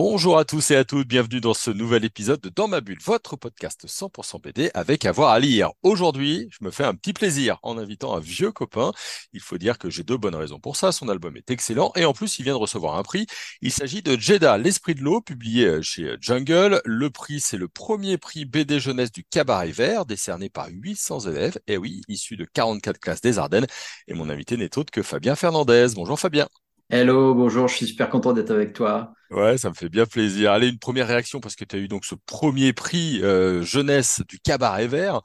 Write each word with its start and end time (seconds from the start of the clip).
Bonjour 0.00 0.38
à 0.38 0.44
tous 0.44 0.70
et 0.70 0.76
à 0.76 0.84
toutes, 0.84 1.08
bienvenue 1.08 1.40
dans 1.40 1.54
ce 1.54 1.72
nouvel 1.72 2.04
épisode 2.04 2.40
de 2.40 2.50
Dans 2.50 2.68
ma 2.68 2.80
bulle, 2.80 3.00
votre 3.04 3.34
podcast 3.34 3.84
100% 3.88 4.40
BD 4.40 4.70
avec 4.72 5.04
avoir 5.04 5.30
à 5.30 5.40
lire. 5.40 5.72
Aujourd'hui, 5.82 6.46
je 6.52 6.64
me 6.64 6.70
fais 6.70 6.84
un 6.84 6.94
petit 6.94 7.12
plaisir 7.12 7.58
en 7.64 7.78
invitant 7.78 8.14
un 8.14 8.20
vieux 8.20 8.52
copain. 8.52 8.92
Il 9.32 9.40
faut 9.40 9.58
dire 9.58 9.76
que 9.76 9.90
j'ai 9.90 10.04
deux 10.04 10.16
bonnes 10.16 10.36
raisons 10.36 10.60
pour 10.60 10.76
ça. 10.76 10.92
Son 10.92 11.08
album 11.08 11.36
est 11.36 11.50
excellent 11.50 11.90
et 11.96 12.04
en 12.04 12.12
plus, 12.12 12.38
il 12.38 12.44
vient 12.44 12.52
de 12.52 12.60
recevoir 12.60 12.94
un 12.94 13.02
prix. 13.02 13.26
Il 13.60 13.72
s'agit 13.72 14.00
de 14.00 14.16
Jeddah, 14.16 14.56
l'esprit 14.56 14.94
de 14.94 15.00
l'eau, 15.00 15.20
publié 15.20 15.82
chez 15.82 16.14
Jungle. 16.20 16.80
Le 16.84 17.10
prix, 17.10 17.40
c'est 17.40 17.56
le 17.56 17.66
premier 17.66 18.18
prix 18.18 18.44
BD 18.44 18.78
jeunesse 18.78 19.10
du 19.10 19.24
Cabaret 19.24 19.72
Vert, 19.72 20.06
décerné 20.06 20.48
par 20.48 20.68
800 20.70 21.26
élèves. 21.26 21.58
Et 21.66 21.76
oui, 21.76 22.02
issus 22.06 22.36
de 22.36 22.44
44 22.44 23.00
classes 23.00 23.20
des 23.20 23.40
Ardennes. 23.40 23.66
Et 24.06 24.14
mon 24.14 24.30
invité 24.30 24.56
n'est 24.56 24.78
autre 24.78 24.92
que 24.92 25.02
Fabien 25.02 25.34
Fernandez. 25.34 25.88
Bonjour 25.96 26.20
Fabien. 26.20 26.46
Hello, 26.90 27.34
bonjour, 27.34 27.66
je 27.68 27.76
suis 27.76 27.86
super 27.86 28.10
content 28.10 28.32
d'être 28.34 28.50
avec 28.50 28.72
toi. 28.74 29.14
Ouais, 29.30 29.58
ça 29.58 29.68
me 29.68 29.74
fait 29.74 29.90
bien 29.90 30.06
plaisir. 30.06 30.52
Allez, 30.52 30.68
une 30.68 30.78
première 30.78 31.06
réaction 31.06 31.38
parce 31.40 31.54
que 31.54 31.64
tu 31.64 31.76
as 31.76 31.78
eu 31.78 31.86
donc 31.88 32.06
ce 32.06 32.14
premier 32.14 32.72
prix 32.72 33.22
euh, 33.22 33.62
jeunesse 33.62 34.22
du 34.26 34.40
Cabaret 34.40 34.86
Vert. 34.86 35.20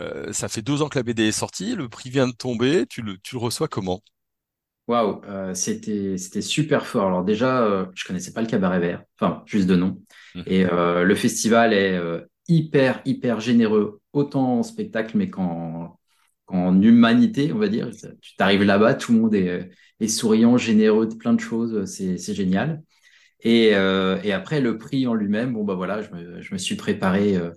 Euh, 0.00 0.32
ça 0.32 0.48
fait 0.48 0.62
deux 0.62 0.82
ans 0.82 0.88
que 0.88 0.98
la 0.98 1.04
BD 1.04 1.28
est 1.28 1.32
sortie, 1.32 1.76
le 1.76 1.88
prix 1.88 2.10
vient 2.10 2.28
de 2.28 2.32
tomber. 2.34 2.86
Tu 2.88 3.02
le, 3.02 3.18
tu 3.18 3.36
le 3.36 3.40
reçois 3.42 3.68
comment? 3.68 4.02
Waouh, 4.88 5.20
euh, 5.24 5.52
c'était 5.54 6.16
c'était 6.16 6.40
super 6.42 6.86
fort. 6.86 7.08
Alors 7.08 7.24
déjà, 7.24 7.64
euh, 7.64 7.86
je 7.94 8.04
connaissais 8.06 8.32
pas 8.32 8.40
le 8.40 8.46
Cabaret 8.46 8.78
Vert, 8.78 9.02
enfin 9.18 9.42
juste 9.46 9.66
de 9.66 9.74
nom. 9.74 10.00
Mhm. 10.34 10.46
Et 10.46 10.62
le 10.64 11.14
festival 11.16 11.72
est 11.72 12.00
hyper 12.48 13.02
hyper 13.04 13.40
généreux, 13.40 14.00
autant 14.12 14.58
en 14.60 14.62
spectacle 14.62 15.16
mais 15.16 15.28
qu'en 15.28 15.98
qu'en 16.46 16.80
humanité, 16.80 17.52
on 17.52 17.58
va 17.58 17.68
dire. 17.68 17.90
Tu 18.20 18.36
t'arrives 18.36 18.62
là-bas, 18.64 18.94
tout 18.94 19.12
le 19.12 19.20
monde 19.20 19.34
est, 19.34 19.70
est 20.00 20.08
souriant, 20.08 20.56
généreux, 20.58 21.06
de 21.06 21.14
plein 21.14 21.34
de 21.34 21.40
choses. 21.40 21.84
C'est 21.86 22.18
c'est 22.18 22.34
génial. 22.34 22.82
Et, 23.42 23.74
euh, 23.74 24.18
et 24.24 24.32
après, 24.32 24.60
le 24.60 24.78
prix 24.78 25.06
en 25.06 25.14
lui-même, 25.14 25.52
bon, 25.54 25.64
bah 25.64 25.74
voilà, 25.74 26.02
je 26.02 26.10
me, 26.12 26.42
je 26.42 26.54
me 26.54 26.58
suis 26.58 26.76
préparé. 26.76 27.36
euh, 27.36 27.50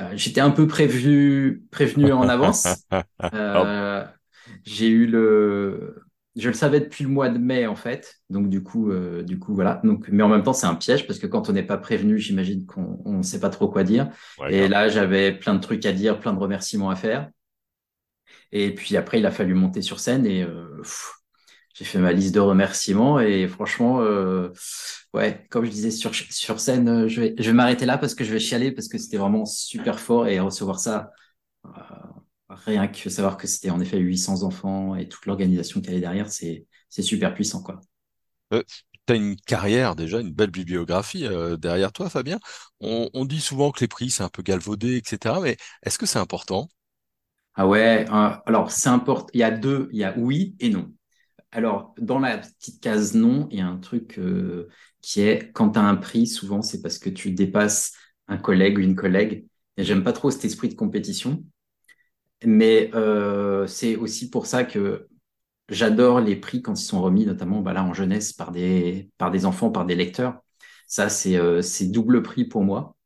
euh, 0.00 0.10
j'étais 0.14 0.40
un 0.40 0.50
peu 0.50 0.66
prévenu, 0.66 1.62
prévenu 1.70 2.12
en 2.12 2.28
avance. 2.28 2.86
Euh, 3.34 4.04
j'ai 4.64 4.88
eu 4.88 5.06
le. 5.06 5.96
Je 6.36 6.48
le 6.48 6.54
savais 6.54 6.80
depuis 6.80 7.04
le 7.04 7.10
mois 7.10 7.28
de 7.28 7.38
mai, 7.38 7.66
en 7.66 7.76
fait. 7.76 8.16
Donc, 8.30 8.48
du 8.48 8.62
coup, 8.62 8.90
euh, 8.90 9.22
du 9.22 9.38
coup, 9.38 9.54
voilà. 9.54 9.80
Donc, 9.84 10.08
mais 10.10 10.22
en 10.22 10.28
même 10.28 10.42
temps, 10.42 10.54
c'est 10.54 10.66
un 10.66 10.74
piège 10.74 11.06
parce 11.06 11.18
que 11.18 11.26
quand 11.26 11.50
on 11.50 11.52
n'est 11.52 11.62
pas 11.62 11.76
prévenu, 11.78 12.18
j'imagine 12.18 12.64
qu'on 12.66 13.02
ne 13.06 13.22
sait 13.22 13.40
pas 13.40 13.50
trop 13.50 13.68
quoi 13.68 13.84
dire. 13.84 14.10
Ouais, 14.38 14.50
Et 14.50 14.68
là, 14.68 14.88
j'avais 14.88 15.32
plein 15.38 15.54
de 15.54 15.60
trucs 15.60 15.84
à 15.86 15.92
dire, 15.92 16.20
plein 16.20 16.32
de 16.32 16.38
remerciements 16.38 16.90
à 16.90 16.96
faire. 16.96 17.30
Et 18.52 18.74
puis 18.74 18.96
après, 18.96 19.18
il 19.18 19.26
a 19.26 19.30
fallu 19.30 19.54
monter 19.54 19.80
sur 19.82 19.98
scène 19.98 20.26
et 20.26 20.42
euh, 20.42 20.82
j'ai 21.74 21.86
fait 21.86 21.98
ma 21.98 22.12
liste 22.12 22.34
de 22.34 22.40
remerciements 22.40 23.18
et 23.18 23.48
franchement, 23.48 24.02
euh, 24.02 24.50
ouais, 25.14 25.46
comme 25.50 25.64
je 25.64 25.70
disais 25.70 25.90
sur, 25.90 26.14
sur 26.14 26.60
scène, 26.60 26.88
euh, 26.88 27.08
je 27.08 27.22
vais, 27.22 27.34
je 27.38 27.44
vais 27.44 27.52
m'arrêter 27.54 27.86
là 27.86 27.96
parce 27.96 28.14
que 28.14 28.24
je 28.24 28.32
vais 28.32 28.38
chialer 28.38 28.70
parce 28.70 28.88
que 28.88 28.98
c'était 28.98 29.16
vraiment 29.16 29.46
super 29.46 29.98
fort 29.98 30.26
et 30.28 30.38
recevoir 30.38 30.78
ça, 30.80 31.10
rien 32.50 32.88
que 32.88 33.08
savoir 33.08 33.38
que 33.38 33.46
c'était 33.46 33.70
en 33.70 33.80
effet 33.80 33.96
800 33.96 34.42
enfants 34.42 34.96
et 34.96 35.08
toute 35.08 35.24
l'organisation 35.24 35.80
qui 35.80 35.88
allait 35.88 36.00
derrière, 36.00 36.30
c'est, 36.30 36.66
super 36.90 37.32
puissant, 37.34 37.62
quoi. 37.62 37.80
Tu 38.50 39.14
as 39.14 39.16
une 39.16 39.36
carrière 39.36 39.96
déjà, 39.96 40.20
une 40.20 40.30
belle 40.30 40.50
bibliographie 40.50 41.26
derrière 41.58 41.90
toi, 41.90 42.10
Fabien. 42.10 42.38
On, 42.80 43.08
on 43.14 43.24
dit 43.24 43.40
souvent 43.40 43.70
que 43.70 43.80
les 43.80 43.88
prix, 43.88 44.10
c'est 44.10 44.22
un 44.22 44.28
peu 44.28 44.42
galvaudé, 44.42 44.96
etc. 44.96 45.36
Mais 45.42 45.56
est-ce 45.82 45.98
que 45.98 46.04
c'est 46.04 46.18
important? 46.18 46.68
Ah 47.54 47.68
ouais, 47.68 48.06
alors 48.08 48.70
c'est 48.70 48.88
important, 48.88 49.26
il 49.34 49.40
y 49.40 49.42
a 49.42 49.50
deux, 49.50 49.88
il 49.92 49.98
y 49.98 50.04
a 50.04 50.16
oui 50.16 50.56
et 50.58 50.70
non. 50.70 50.90
Alors, 51.52 51.94
dans 51.98 52.18
la 52.20 52.38
petite 52.38 52.82
case 52.82 53.14
non, 53.14 53.48
il 53.52 53.58
y 53.58 53.62
a 53.62 53.66
un 53.68 53.78
truc 53.78 54.18
euh, 54.18 54.68
qui 55.02 55.22
est 55.22 55.52
quand 55.52 55.70
tu 55.72 55.78
as 55.80 55.82
un 55.84 55.96
prix, 55.96 56.26
souvent 56.26 56.62
c'est 56.62 56.82
parce 56.82 56.98
que 56.98 57.10
tu 57.10 57.32
dépasses 57.32 57.94
un 58.28 58.38
collègue 58.38 58.78
ou 58.78 58.82
une 58.82 58.96
collègue. 58.96 59.46
Et 59.78 59.84
j'aime 59.84 60.04
pas 60.04 60.12
trop 60.14 60.30
cet 60.30 60.44
esprit 60.46 60.68
de 60.70 60.74
compétition. 60.74 61.44
Mais 62.44 62.90
euh, 62.94 63.66
c'est 63.66 63.96
aussi 63.96 64.30
pour 64.30 64.46
ça 64.46 64.64
que 64.64 65.08
j'adore 65.68 66.20
les 66.20 66.36
prix 66.36 66.62
quand 66.62 66.74
ils 66.80 66.84
sont 66.84 67.02
remis, 67.02 67.26
notamment 67.26 67.60
bah 67.62 67.72
là 67.74 67.84
en 67.84 67.94
jeunesse, 67.94 68.32
par 68.32 68.52
des, 68.52 69.10
par 69.18 69.30
des 69.30 69.46
enfants, 69.46 69.70
par 69.70 69.86
des 69.86 69.96
lecteurs. 69.96 70.42
Ça, 70.88 71.08
c'est 71.10 71.36
euh, 71.38 71.62
c'est 71.62 71.88
double 71.90 72.22
prix 72.22 72.44
pour 72.46 72.64
moi. 72.64 72.96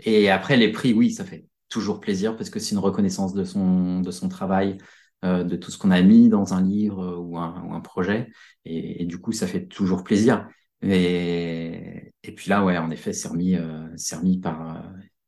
Et 0.00 0.30
après, 0.30 0.56
les 0.58 0.72
prix, 0.72 0.94
oui, 0.94 1.12
ça 1.12 1.24
fait 1.24 1.46
toujours 1.68 2.00
plaisir 2.00 2.36
parce 2.36 2.50
que 2.50 2.58
c'est 2.60 2.72
une 2.72 2.78
reconnaissance 2.80 3.34
de 3.34 3.44
son, 3.44 4.00
de 4.00 4.10
son 4.10 4.28
travail, 4.28 4.78
euh, 5.24 5.44
de 5.44 5.56
tout 5.56 5.70
ce 5.70 5.78
qu'on 5.78 5.90
a 5.90 6.02
mis 6.02 6.28
dans 6.28 6.54
un 6.54 6.62
livre 6.62 7.02
euh, 7.02 7.16
ou 7.16 7.38
un, 7.38 7.62
ou 7.64 7.74
un 7.74 7.80
projet. 7.80 8.28
Et, 8.64 9.04
du 9.06 9.18
coup, 9.20 9.32
ça 9.32 9.46
fait 9.46 9.66
toujours 9.66 10.04
plaisir. 10.04 10.48
Et, 10.82 12.12
et 12.22 12.34
puis 12.34 12.50
là, 12.50 12.64
ouais, 12.64 12.76
en 12.78 12.90
effet, 12.90 13.12
c'est 13.12 13.28
remis, 13.28 13.56
euh, 13.56 13.88
remis 14.12 14.38
par 14.38 14.76
euh, 14.76 14.80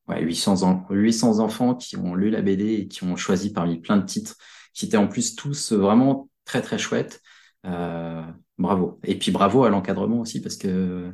ouais, 0.09 0.23
800, 0.23 0.63
en- 0.63 0.87
800 0.91 1.39
enfants 1.41 1.75
qui 1.75 1.97
ont 1.97 2.15
lu 2.15 2.31
la 2.31 2.43
BD 2.43 2.65
et 2.75 2.89
qui 2.89 3.05
ont 3.05 3.17
choisi 3.17 3.53
parmi 3.53 3.81
plein 3.81 3.97
de 3.97 4.05
titres, 4.05 4.37
qui 4.75 4.87
étaient 4.87 4.97
en 4.97 5.09
plus 5.09 5.35
tous 5.37 5.73
vraiment 5.73 6.29
très, 6.45 6.63
très 6.63 6.79
chouettes. 6.79 7.21
Euh, 7.67 8.23
bravo. 8.59 9.01
Et 9.05 9.19
puis 9.19 9.31
bravo 9.31 9.65
à 9.65 9.71
l'encadrement 9.71 10.21
aussi 10.21 10.41
parce 10.41 10.57
que 10.57 11.13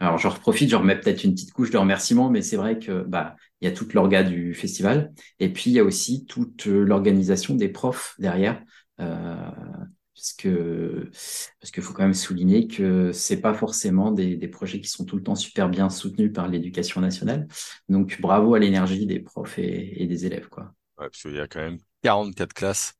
alors, 0.00 0.18
j'en 0.18 0.30
profite, 0.30 0.70
je 0.70 0.76
remets 0.76 0.98
peut-être 0.98 1.24
une 1.24 1.34
petite 1.34 1.52
couche 1.52 1.70
de 1.70 1.78
remerciement, 1.78 2.28
mais 2.28 2.42
c'est 2.42 2.56
vrai 2.56 2.78
que 2.78 3.02
bah 3.04 3.36
il 3.60 3.68
y 3.68 3.70
a 3.70 3.72
toute 3.74 3.94
l'orga 3.94 4.22
du 4.22 4.52
festival, 4.54 5.12
et 5.38 5.52
puis 5.52 5.70
il 5.70 5.74
y 5.74 5.78
a 5.78 5.84
aussi 5.84 6.26
toute 6.26 6.66
euh, 6.66 6.82
l'organisation 6.84 7.54
des 7.54 7.68
profs 7.68 8.14
derrière, 8.18 8.60
euh, 9.00 9.36
parce 10.14 10.32
que 10.34 11.10
parce 11.60 11.70
qu'il 11.72 11.82
faut 11.82 11.92
quand 11.94 12.02
même 12.02 12.14
souligner 12.14 12.66
que 12.66 13.12
c'est 13.12 13.40
pas 13.40 13.54
forcément 13.54 14.10
des, 14.12 14.36
des 14.36 14.48
projets 14.48 14.80
qui 14.80 14.88
sont 14.88 15.04
tout 15.04 15.16
le 15.16 15.22
temps 15.22 15.34
super 15.36 15.68
bien 15.68 15.88
soutenus 15.90 16.32
par 16.32 16.48
l'éducation 16.48 17.00
nationale. 17.00 17.46
Donc 17.88 18.20
bravo 18.20 18.54
à 18.54 18.58
l'énergie 18.58 19.06
des 19.06 19.20
profs 19.20 19.58
et, 19.58 20.02
et 20.02 20.06
des 20.06 20.26
élèves, 20.26 20.48
quoi. 20.48 20.72
Ouais, 20.98 21.08
parce 21.10 21.22
qu'il 21.22 21.34
y 21.34 21.40
a 21.40 21.48
quand 21.48 21.60
même 21.60 21.78
44 22.02 22.52
classes 22.52 22.94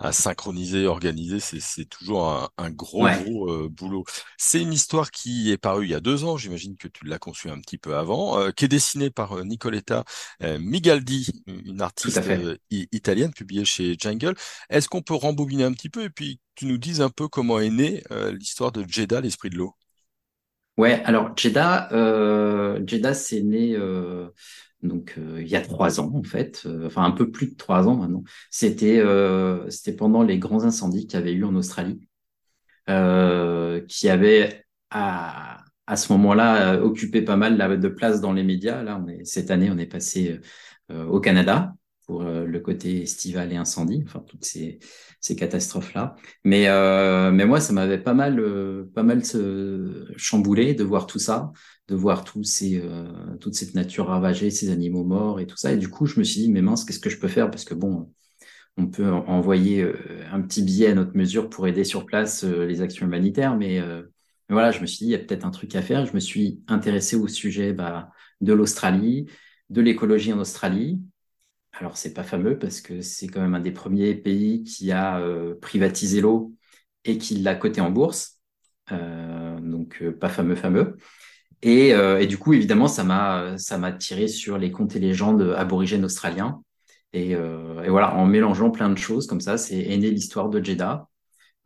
à 0.00 0.12
synchroniser, 0.12 0.86
organiser, 0.86 1.40
c'est 1.40 1.60
c'est 1.60 1.84
toujours 1.84 2.28
un, 2.28 2.48
un 2.58 2.70
gros, 2.70 3.06
Ouais, 3.06 3.10
gros 3.10 3.50
euh, 3.52 3.68
boulot. 3.68 4.04
C'est 4.38 4.60
une 4.62 4.72
histoire 4.72 5.10
qui 5.10 5.50
est 5.50 5.58
parue 5.58 5.84
il 5.86 5.90
y 5.90 5.94
a 5.94 6.00
deux 6.00 6.24
ans, 6.24 6.36
j'imagine 6.38 6.76
que 6.76 6.88
tu 6.88 7.04
l'as 7.06 7.18
conçue 7.18 7.50
un 7.50 7.60
petit 7.60 7.78
peu 7.78 7.96
avant, 7.96 8.38
euh, 8.40 8.50
qui 8.50 8.64
est 8.64 8.68
dessinée 8.68 9.10
par 9.10 9.34
euh, 9.38 9.44
Nicoletta 9.44 10.04
euh, 10.42 10.58
Migaldi, 10.58 11.44
une 11.46 11.82
artiste 11.82 12.32
italienne 12.70 13.32
publiée 13.32 13.64
chez 13.64 13.96
Jungle. 13.98 14.34
Est-ce 14.70 14.88
qu'on 14.88 15.02
peut 15.02 15.14
rembobiner 15.14 15.64
un 15.64 15.72
petit 15.72 15.88
peu 15.90 16.04
et 16.04 16.10
puis 16.10 16.40
tu 16.54 16.66
nous 16.66 16.78
dises 16.78 17.00
un 17.00 17.10
peu 17.10 17.28
comment 17.28 17.60
est 17.60 17.70
née 17.70 18.02
euh, 18.10 18.32
l'histoire 18.32 18.72
de 18.72 18.84
Jeddah, 18.88 19.20
l'esprit 19.20 19.50
de 19.50 19.56
l'eau? 19.56 19.74
Ouais, 20.80 21.02
alors 21.04 21.36
Jeddah, 21.36 21.92
euh, 21.92 22.80
Jeddah, 22.86 23.12
c'est 23.12 23.42
né 23.42 23.74
euh, 23.76 24.30
donc 24.82 25.14
euh, 25.18 25.42
il 25.42 25.46
y 25.46 25.54
a 25.54 25.60
trois 25.60 26.00
ans 26.00 26.10
en 26.14 26.22
fait, 26.22 26.62
euh, 26.64 26.86
enfin 26.86 27.04
un 27.04 27.10
peu 27.10 27.30
plus 27.30 27.48
de 27.50 27.54
trois 27.54 27.86
ans 27.86 27.96
maintenant. 27.96 28.22
C'était 28.50 29.02
c'était 29.68 29.92
pendant 29.94 30.22
les 30.22 30.38
grands 30.38 30.64
incendies 30.64 31.06
qu'il 31.06 31.18
y 31.18 31.22
avait 31.22 31.34
eu 31.34 31.44
en 31.44 31.54
Australie, 31.54 32.00
qui 33.88 34.08
avaient 34.08 34.64
à 34.90 35.64
à 35.86 35.96
ce 35.96 36.12
moment-là 36.14 36.80
occupé 36.82 37.20
pas 37.20 37.36
mal 37.36 37.58
de 37.78 37.88
place 37.88 38.22
dans 38.22 38.32
les 38.32 38.44
médias. 38.44 38.82
Là, 38.82 38.98
on 39.04 39.06
est 39.08 39.24
cette 39.26 39.50
année, 39.50 39.70
on 39.70 39.76
est 39.76 39.86
passé 39.86 40.40
au 40.88 41.20
Canada 41.20 41.74
pour 42.10 42.22
euh, 42.22 42.44
le 42.44 42.60
côté 42.60 43.02
estival 43.02 43.52
et 43.52 43.56
incendie, 43.56 44.02
enfin 44.04 44.20
toutes 44.26 44.44
ces 44.44 45.36
catastrophes-là. 45.36 46.16
Mais, 46.44 46.68
euh, 46.68 47.30
mais 47.30 47.46
moi, 47.46 47.60
ça 47.60 47.72
m'avait 47.72 47.98
pas 48.02 48.14
mal, 48.14 48.40
euh, 48.40 48.90
pas 48.94 49.02
mal 49.02 49.24
se 49.24 50.06
chamboulé 50.16 50.74
de 50.74 50.82
voir 50.84 51.06
tout 51.06 51.18
ça, 51.18 51.52
de 51.88 51.94
voir 51.94 52.24
ces, 52.42 52.80
euh, 52.82 53.06
toute 53.40 53.54
cette 53.54 53.74
nature 53.74 54.06
ravagée, 54.08 54.50
ces 54.50 54.70
animaux 54.70 55.04
morts 55.04 55.40
et 55.40 55.46
tout 55.46 55.56
ça. 55.56 55.72
Et 55.72 55.76
du 55.76 55.88
coup, 55.88 56.06
je 56.06 56.18
me 56.18 56.24
suis 56.24 56.40
dit, 56.42 56.50
mais 56.52 56.62
mince, 56.62 56.84
qu'est-ce 56.84 57.00
que 57.00 57.10
je 57.10 57.18
peux 57.18 57.28
faire? 57.28 57.50
Parce 57.50 57.64
que 57.64 57.74
bon, 57.74 58.12
on 58.76 58.86
peut 58.86 59.10
en- 59.10 59.26
envoyer 59.28 59.82
euh, 59.82 59.94
un 60.32 60.40
petit 60.42 60.62
billet 60.62 60.88
à 60.88 60.94
notre 60.94 61.16
mesure 61.16 61.48
pour 61.50 61.66
aider 61.68 61.84
sur 61.84 62.06
place 62.06 62.44
euh, 62.44 62.66
les 62.66 62.82
actions 62.82 63.06
humanitaires. 63.06 63.56
Mais, 63.56 63.80
euh, 63.80 64.02
mais 64.48 64.54
voilà, 64.54 64.70
je 64.72 64.80
me 64.80 64.86
suis 64.86 64.98
dit, 64.98 65.04
il 65.06 65.10
y 65.12 65.14
a 65.14 65.18
peut-être 65.18 65.44
un 65.44 65.50
truc 65.50 65.74
à 65.76 65.82
faire. 65.82 66.06
Je 66.06 66.14
me 66.14 66.20
suis 66.20 66.62
intéressé 66.68 67.16
au 67.16 67.28
sujet 67.28 67.72
bah, 67.72 68.10
de 68.40 68.52
l'Australie, 68.52 69.26
de 69.70 69.80
l'écologie 69.80 70.32
en 70.32 70.38
Australie. 70.40 71.00
Alors, 71.72 71.96
c'est 71.96 72.12
pas 72.12 72.24
fameux 72.24 72.58
parce 72.58 72.80
que 72.80 73.00
c'est 73.00 73.28
quand 73.28 73.40
même 73.40 73.54
un 73.54 73.60
des 73.60 73.70
premiers 73.70 74.14
pays 74.14 74.64
qui 74.64 74.92
a 74.92 75.18
euh, 75.20 75.54
privatisé 75.60 76.20
l'eau 76.20 76.52
et 77.04 77.16
qui 77.18 77.36
l'a 77.38 77.54
coté 77.54 77.80
en 77.80 77.90
bourse. 77.90 78.38
Euh, 78.92 79.58
donc, 79.60 79.98
euh, 80.02 80.12
pas 80.12 80.28
fameux, 80.28 80.56
fameux. 80.56 80.96
Et, 81.62 81.94
du 82.26 82.38
coup, 82.38 82.54
évidemment, 82.54 82.88
ça 82.88 83.04
m'a 83.04 83.58
ça 83.58 83.78
m'a 83.78 83.92
tiré 83.92 84.28
sur 84.28 84.58
les 84.58 84.72
contes 84.72 84.96
et 84.96 85.00
légendes 85.00 85.54
aborigènes 85.56 86.04
australiens. 86.04 86.62
Et, 87.12 87.32
et 87.32 87.88
voilà, 87.90 88.14
en 88.16 88.26
mélangeant 88.26 88.70
plein 88.70 88.90
de 88.90 88.98
choses 88.98 89.26
comme 89.26 89.40
ça, 89.40 89.58
c'est 89.58 89.78
est 89.78 89.98
née 89.98 90.10
l'histoire 90.10 90.48
de 90.48 90.64
Jeddah, 90.64 91.08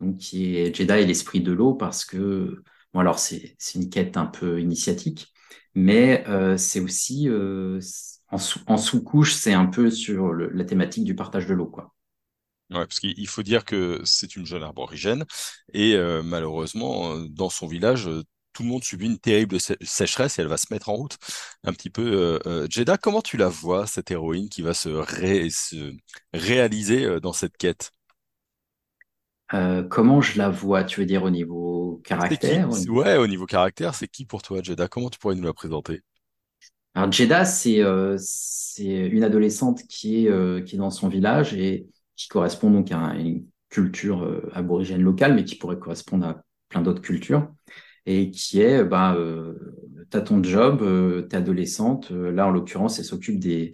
donc 0.01 0.17
qui 0.17 0.57
est 0.57 0.75
Jeddah 0.75 0.99
et 1.01 1.05
l'esprit 1.05 1.41
de 1.41 1.51
l'eau 1.53 1.75
parce 1.75 2.05
que 2.05 2.63
Bon, 2.93 3.01
alors, 3.01 3.19
c'est 3.19 3.55
une 3.75 3.89
quête 3.89 4.17
un 4.17 4.25
peu 4.25 4.61
initiatique, 4.61 5.33
mais 5.75 6.23
c'est 6.57 6.79
aussi, 6.81 7.29
en, 8.35 8.37
sous, 8.37 8.59
en 8.67 8.77
sous-couche, 8.77 9.33
c'est 9.33 9.53
un 9.53 9.65
peu 9.65 9.89
sur 9.89 10.33
la 10.33 10.63
thématique 10.65 11.05
du 11.05 11.15
partage 11.15 11.47
de 11.47 11.53
l'eau, 11.53 11.67
quoi. 11.67 11.93
Ouais, 12.71 12.85
parce 12.87 12.99
qu'il 12.99 13.27
faut 13.27 13.43
dire 13.43 13.63
que 13.63 14.01
c'est 14.05 14.35
une 14.35 14.45
jeune 14.45 14.63
aborigène 14.63 15.23
et 15.73 15.95
malheureusement, 16.23 17.15
dans 17.29 17.49
son 17.49 17.67
village, 17.67 18.09
tout 18.53 18.63
le 18.63 18.69
monde 18.69 18.83
subit 18.83 19.05
une 19.05 19.19
terrible 19.19 19.57
sécheresse 19.59 20.39
et 20.39 20.41
elle 20.41 20.47
va 20.47 20.57
se 20.57 20.67
mettre 20.71 20.89
en 20.89 20.95
route. 20.95 21.17
Un 21.63 21.73
petit 21.73 21.89
peu. 21.89 22.39
Euh, 22.47 22.67
Jeddah, 22.69 22.97
comment 22.97 23.21
tu 23.21 23.37
la 23.37 23.49
vois, 23.49 23.85
cette 23.85 24.09
héroïne 24.11 24.49
qui 24.49 24.61
va 24.61 24.73
se, 24.73 24.89
se 25.49 25.93
réaliser 26.33 27.19
dans 27.19 27.33
cette 27.33 27.57
quête? 27.57 27.91
Euh, 29.53 29.83
comment 29.83 30.21
je 30.21 30.37
la 30.37 30.49
vois? 30.49 30.83
Tu 30.83 30.99
veux 30.99 31.05
dire 31.05 31.23
au 31.23 31.29
niveau 31.29 32.01
caractère? 32.03 32.69
Ouais, 32.89 33.17
au 33.17 33.27
niveau 33.27 33.45
caractère, 33.45 33.93
c'est 33.93 34.07
qui 34.07 34.25
pour 34.25 34.41
toi, 34.41 34.61
Jeddah 34.63 34.87
Comment 34.87 35.09
tu 35.09 35.19
pourrais 35.19 35.35
nous 35.35 35.43
la 35.43 35.53
présenter? 35.53 36.01
Alors, 36.95 37.11
Jeddah, 37.11 37.45
c'est 37.45 37.81
euh, 37.81 38.17
une 38.79 39.23
adolescente 39.23 39.83
qui 39.87 40.25
est, 40.25 40.29
euh, 40.29 40.61
qui 40.61 40.75
est 40.75 40.79
dans 40.79 40.89
son 40.89 41.09
village 41.09 41.53
et 41.53 41.87
qui 42.15 42.27
correspond 42.29 42.71
donc 42.71 42.91
à 42.91 43.15
une 43.15 43.45
culture 43.69 44.23
euh, 44.23 44.49
aborigène 44.53 45.01
locale, 45.01 45.35
mais 45.35 45.43
qui 45.43 45.55
pourrait 45.55 45.77
correspondre 45.77 46.25
à 46.25 46.43
plein 46.69 46.81
d'autres 46.81 47.01
cultures 47.01 47.53
et 48.05 48.31
qui 48.31 48.61
est, 48.61 48.83
bah, 48.83 49.15
euh, 49.15 49.53
tu 50.11 50.17
as 50.17 50.21
ton 50.21 50.41
job, 50.43 50.81
euh, 50.81 51.27
tu 51.27 51.35
es 51.35 51.39
adolescente, 51.39 52.11
euh, 52.11 52.31
là 52.31 52.47
en 52.47 52.51
l'occurrence, 52.51 52.99
elle 52.99 53.05
s'occupe 53.05 53.39
des, 53.39 53.71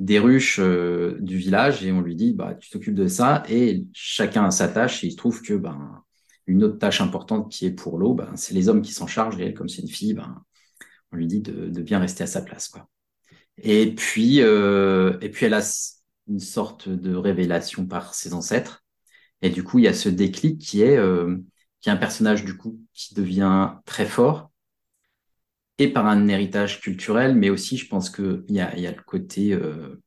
des 0.00 0.18
ruches 0.18 0.58
euh, 0.58 1.18
du 1.20 1.36
village 1.36 1.84
et 1.84 1.92
on 1.92 2.00
lui 2.00 2.16
dit, 2.16 2.32
bah, 2.32 2.54
tu 2.54 2.70
t'occupes 2.70 2.94
de 2.94 3.06
ça 3.06 3.42
et 3.48 3.84
chacun 3.92 4.44
a 4.44 4.50
sa 4.50 4.68
tâche 4.68 5.04
et 5.04 5.08
il 5.08 5.12
se 5.12 5.16
trouve 5.16 5.42
que 5.42 5.54
ben, 5.54 6.02
une 6.46 6.64
autre 6.64 6.78
tâche 6.78 7.00
importante 7.00 7.52
qui 7.52 7.66
est 7.66 7.72
pour 7.72 7.98
l'eau, 7.98 8.14
ben, 8.14 8.32
c'est 8.36 8.54
les 8.54 8.68
hommes 8.68 8.82
qui 8.82 8.92
s'en 8.92 9.06
chargent 9.06 9.38
et 9.38 9.44
elle, 9.44 9.54
comme 9.54 9.68
c'est 9.68 9.82
une 9.82 9.88
fille, 9.88 10.14
ben, 10.14 10.42
on 11.14 11.16
lui 11.16 11.26
dit 11.26 11.40
de, 11.40 11.80
bien 11.80 11.98
rester 11.98 12.24
à 12.24 12.26
sa 12.26 12.42
place. 12.42 12.68
Quoi. 12.68 12.88
Et, 13.58 13.94
puis, 13.94 14.38
et 14.38 15.30
puis 15.32 15.46
elle 15.46 15.54
a 15.54 15.62
une 16.28 16.40
sorte 16.40 16.88
de 16.88 17.14
révélation 17.14 17.86
par 17.86 18.14
ses 18.14 18.34
ancêtres 18.34 18.84
et 19.42 19.50
du 19.50 19.62
coup, 19.62 19.78
il 19.78 19.84
y 19.84 19.88
a 19.88 19.94
ce 19.94 20.08
déclic 20.08 20.60
qui 20.60 20.82
est 20.82 20.98
qui 21.80 21.90
est 21.90 21.92
un 21.92 21.96
personnage 21.96 22.46
du 22.46 22.56
coup 22.56 22.80
qui 22.94 23.14
devient 23.14 23.72
très 23.84 24.06
fort, 24.06 24.50
et 25.78 25.92
par 25.92 26.06
un 26.06 26.28
héritage 26.28 26.80
culturel, 26.80 27.34
mais 27.34 27.50
aussi 27.50 27.76
je 27.76 27.88
pense 27.88 28.10
qu'il 28.10 28.44
y 28.48 28.60
a, 28.60 28.76
y 28.78 28.86
a 28.86 28.92
le 28.92 29.02
côté 29.02 29.52
euh, 29.52 30.00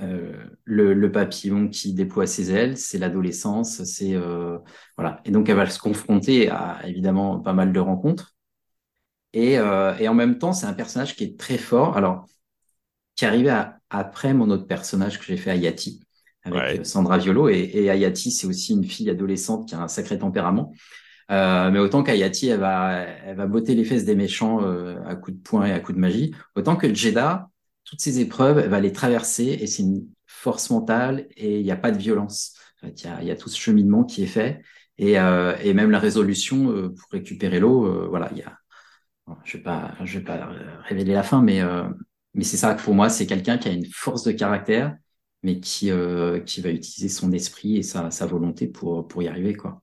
euh, 0.00 0.44
le, 0.64 1.12
papillon 1.12 1.68
qui 1.68 1.94
déploie 1.94 2.26
ses 2.26 2.52
ailes, 2.52 2.76
c'est 2.76 2.98
l'adolescence, 2.98 3.84
c'est 3.84 4.14
euh, 4.14 4.58
voilà, 4.96 5.20
et 5.24 5.30
donc 5.30 5.48
elle 5.48 5.56
va 5.56 5.68
se 5.68 5.78
confronter 5.78 6.50
à 6.50 6.80
évidemment 6.86 7.40
pas 7.40 7.52
mal 7.52 7.72
de 7.72 7.80
rencontres, 7.80 8.34
et, 9.32 9.52
et 9.54 10.08
en 10.08 10.14
même 10.14 10.38
temps 10.38 10.52
c'est 10.52 10.66
un 10.66 10.72
personnage 10.72 11.16
qui 11.16 11.24
est 11.24 11.38
très 11.38 11.58
fort, 11.58 11.96
alors 11.96 12.26
qui 13.16 13.24
arrivait 13.24 13.54
après 13.90 14.34
mon 14.34 14.50
autre 14.50 14.66
personnage 14.66 15.18
que 15.18 15.24
j'ai 15.24 15.36
fait 15.36 15.50
Ayati, 15.50 16.00
avec 16.44 16.80
euh, 16.80 16.84
Sandra 16.84 17.18
Violo. 17.18 17.48
Et, 17.48 17.70
et 17.72 17.90
Ayati, 17.90 18.30
c'est 18.30 18.46
aussi 18.46 18.72
une 18.72 18.84
fille 18.84 19.10
adolescente 19.10 19.68
qui 19.68 19.74
a 19.74 19.82
un 19.82 19.88
sacré 19.88 20.18
tempérament. 20.18 20.72
Euh, 21.30 21.70
mais 21.70 21.78
autant 21.78 22.02
qu'Ayati, 22.02 22.48
elle 22.48 22.60
va, 22.60 22.94
elle 23.24 23.36
va 23.36 23.46
botter 23.46 23.74
les 23.74 23.84
fesses 23.84 24.04
des 24.04 24.16
méchants 24.16 24.62
euh, 24.62 24.96
à 25.06 25.14
coups 25.14 25.36
de 25.36 25.42
poing 25.42 25.66
et 25.66 25.72
à 25.72 25.80
coups 25.80 25.96
de 25.96 26.00
magie, 26.00 26.34
autant 26.56 26.76
que 26.76 26.92
Jeddah, 26.92 27.48
toutes 27.84 28.00
ces 28.00 28.20
épreuves, 28.20 28.58
elle 28.58 28.70
va 28.70 28.80
les 28.80 28.92
traverser 28.92 29.58
et 29.60 29.66
c'est 29.66 29.82
une 29.82 30.06
force 30.26 30.70
mentale 30.70 31.28
et 31.36 31.60
il 31.60 31.64
n'y 31.64 31.70
a 31.70 31.76
pas 31.76 31.90
de 31.90 31.98
violence. 31.98 32.54
En 32.82 32.86
fait, 32.86 33.02
il 33.02 33.06
y 33.06 33.10
a, 33.10 33.22
y 33.22 33.30
a, 33.30 33.36
tout 33.36 33.48
ce 33.48 33.58
cheminement 33.58 34.04
qui 34.04 34.24
est 34.24 34.26
fait 34.26 34.62
et, 34.98 35.18
euh, 35.18 35.54
et 35.62 35.74
même 35.74 35.90
la 35.90 35.98
résolution 35.98 36.70
euh, 36.70 36.88
pour 36.88 37.10
récupérer 37.12 37.60
l'eau. 37.60 37.86
Euh, 37.86 38.08
voilà, 38.08 38.28
il 38.32 38.38
y 38.38 38.42
a. 38.42 38.58
Je 39.44 39.56
vais 39.56 39.62
pas, 39.62 39.94
vais 40.00 40.20
pas 40.20 40.50
révéler 40.84 41.12
la 41.14 41.22
fin, 41.22 41.42
mais 41.42 41.62
mais 42.34 42.44
c'est 42.44 42.56
ça 42.56 42.74
pour 42.74 42.94
moi, 42.94 43.10
c'est 43.10 43.26
quelqu'un 43.26 43.58
qui 43.58 43.68
a 43.68 43.72
une 43.72 43.86
force 43.86 44.24
de 44.24 44.32
caractère 44.32 44.96
mais 45.42 45.60
qui, 45.60 45.90
euh, 45.90 46.40
va 46.58 46.70
utiliser 46.70 47.08
son 47.08 47.32
esprit 47.32 47.76
et 47.76 47.82
sa, 47.82 48.08
volonté 48.26 48.68
pour, 48.68 49.22
y 49.22 49.28
arriver. 49.28 49.54
Quoi. 49.54 49.82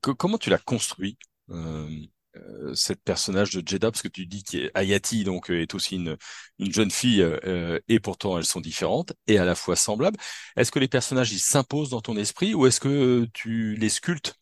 Comment 0.00 0.38
tu 0.38 0.50
l'as 0.50 0.58
construit 0.58 1.16
euh, 1.50 1.88
euh, 2.36 2.74
cette 2.74 3.02
personnage 3.02 3.52
de 3.52 3.66
Jeddah? 3.66 3.90
Parce 3.90 4.02
que 4.02 4.08
tu 4.08 4.26
dis 4.26 4.42
qu'Ayati 4.42 5.24
donc 5.24 5.50
est 5.50 5.74
aussi 5.74 5.96
une, 5.96 6.16
une 6.58 6.72
jeune 6.72 6.90
fille 6.90 7.22
euh, 7.22 7.78
et 7.88 8.00
pourtant 8.00 8.36
elles 8.36 8.44
sont 8.44 8.60
différentes 8.60 9.14
et 9.26 9.38
à 9.38 9.44
la 9.44 9.54
fois 9.54 9.76
semblables. 9.76 10.18
Est-ce 10.56 10.70
que 10.70 10.78
les 10.78 10.88
personnages 10.88 11.32
ils 11.32 11.38
s'imposent 11.38 11.90
dans 11.90 12.02
ton 12.02 12.16
esprit 12.16 12.54
ou 12.54 12.66
est-ce 12.66 12.80
que 12.80 13.26
tu 13.32 13.76
les 13.76 13.88
sculptes 13.88 14.34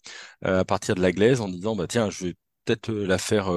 à 0.42 0.64
partir 0.64 0.94
de 0.96 1.00
la 1.00 1.12
glaise 1.12 1.40
en 1.40 1.48
disant 1.48 1.76
bah 1.76 1.86
tiens 1.86 2.10
je 2.10 2.26
vais 2.26 2.34
peut-être 2.66 2.92
la 2.92 3.18
faire 3.18 3.48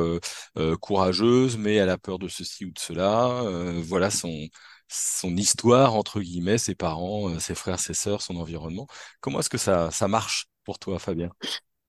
courageuse 0.82 1.58
mais 1.58 1.76
elle 1.76 1.90
a 1.90 1.98
peur 1.98 2.20
de 2.20 2.28
ceci 2.28 2.66
ou 2.66 2.72
de 2.72 2.80
cela. 2.80 3.44
voilà 3.84 4.10
son 4.12 4.48
son 4.92 5.36
histoire, 5.38 5.94
entre 5.96 6.20
guillemets, 6.20 6.58
ses 6.58 6.74
parents, 6.74 7.30
euh, 7.30 7.40
ses 7.40 7.54
frères, 7.54 7.80
ses 7.80 7.94
sœurs, 7.94 8.24
son 8.24 8.36
environnement. 8.38 8.88
Comment 9.22 9.40
est-ce 9.40 9.50
que 9.50 9.60
ça, 9.60 9.92
ça 9.92 10.08
marche 10.08 10.48
pour 10.64 10.80
toi, 10.80 10.98
Fabien? 10.98 11.30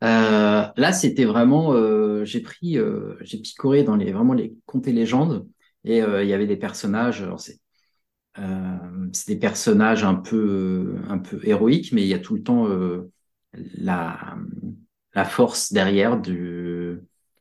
Euh, 0.03 0.67
Là, 0.77 0.93
c'était 0.93 1.25
vraiment, 1.25 1.75
euh, 1.75 2.25
j'ai 2.25 2.41
pris, 2.41 2.79
euh, 2.79 3.17
j'ai 3.21 3.39
picoré 3.39 3.83
dans 3.85 3.97
les 3.97 4.13
vraiment 4.13 4.33
les 4.35 4.55
contes 4.67 4.87
et 4.89 4.93
légendes, 4.93 5.47
et 5.85 6.03
euh, 6.03 6.23
il 6.25 6.29
y 6.31 6.33
avait 6.33 6.47
des 6.47 6.57
personnages. 6.57 7.25
C'est 9.13 9.27
des 9.35 9.39
personnages 9.39 10.05
un 10.05 10.15
peu, 10.15 10.97
un 11.09 11.19
peu 11.19 11.41
héroïques, 11.45 11.93
mais 11.93 12.03
il 12.03 12.09
y 12.09 12.15
a 12.15 12.19
tout 12.19 12.35
le 12.35 12.43
temps 12.43 12.67
la, 13.53 14.37
la 15.15 15.25
force 15.25 15.73
derrière 15.73 16.21
du, 16.21 16.50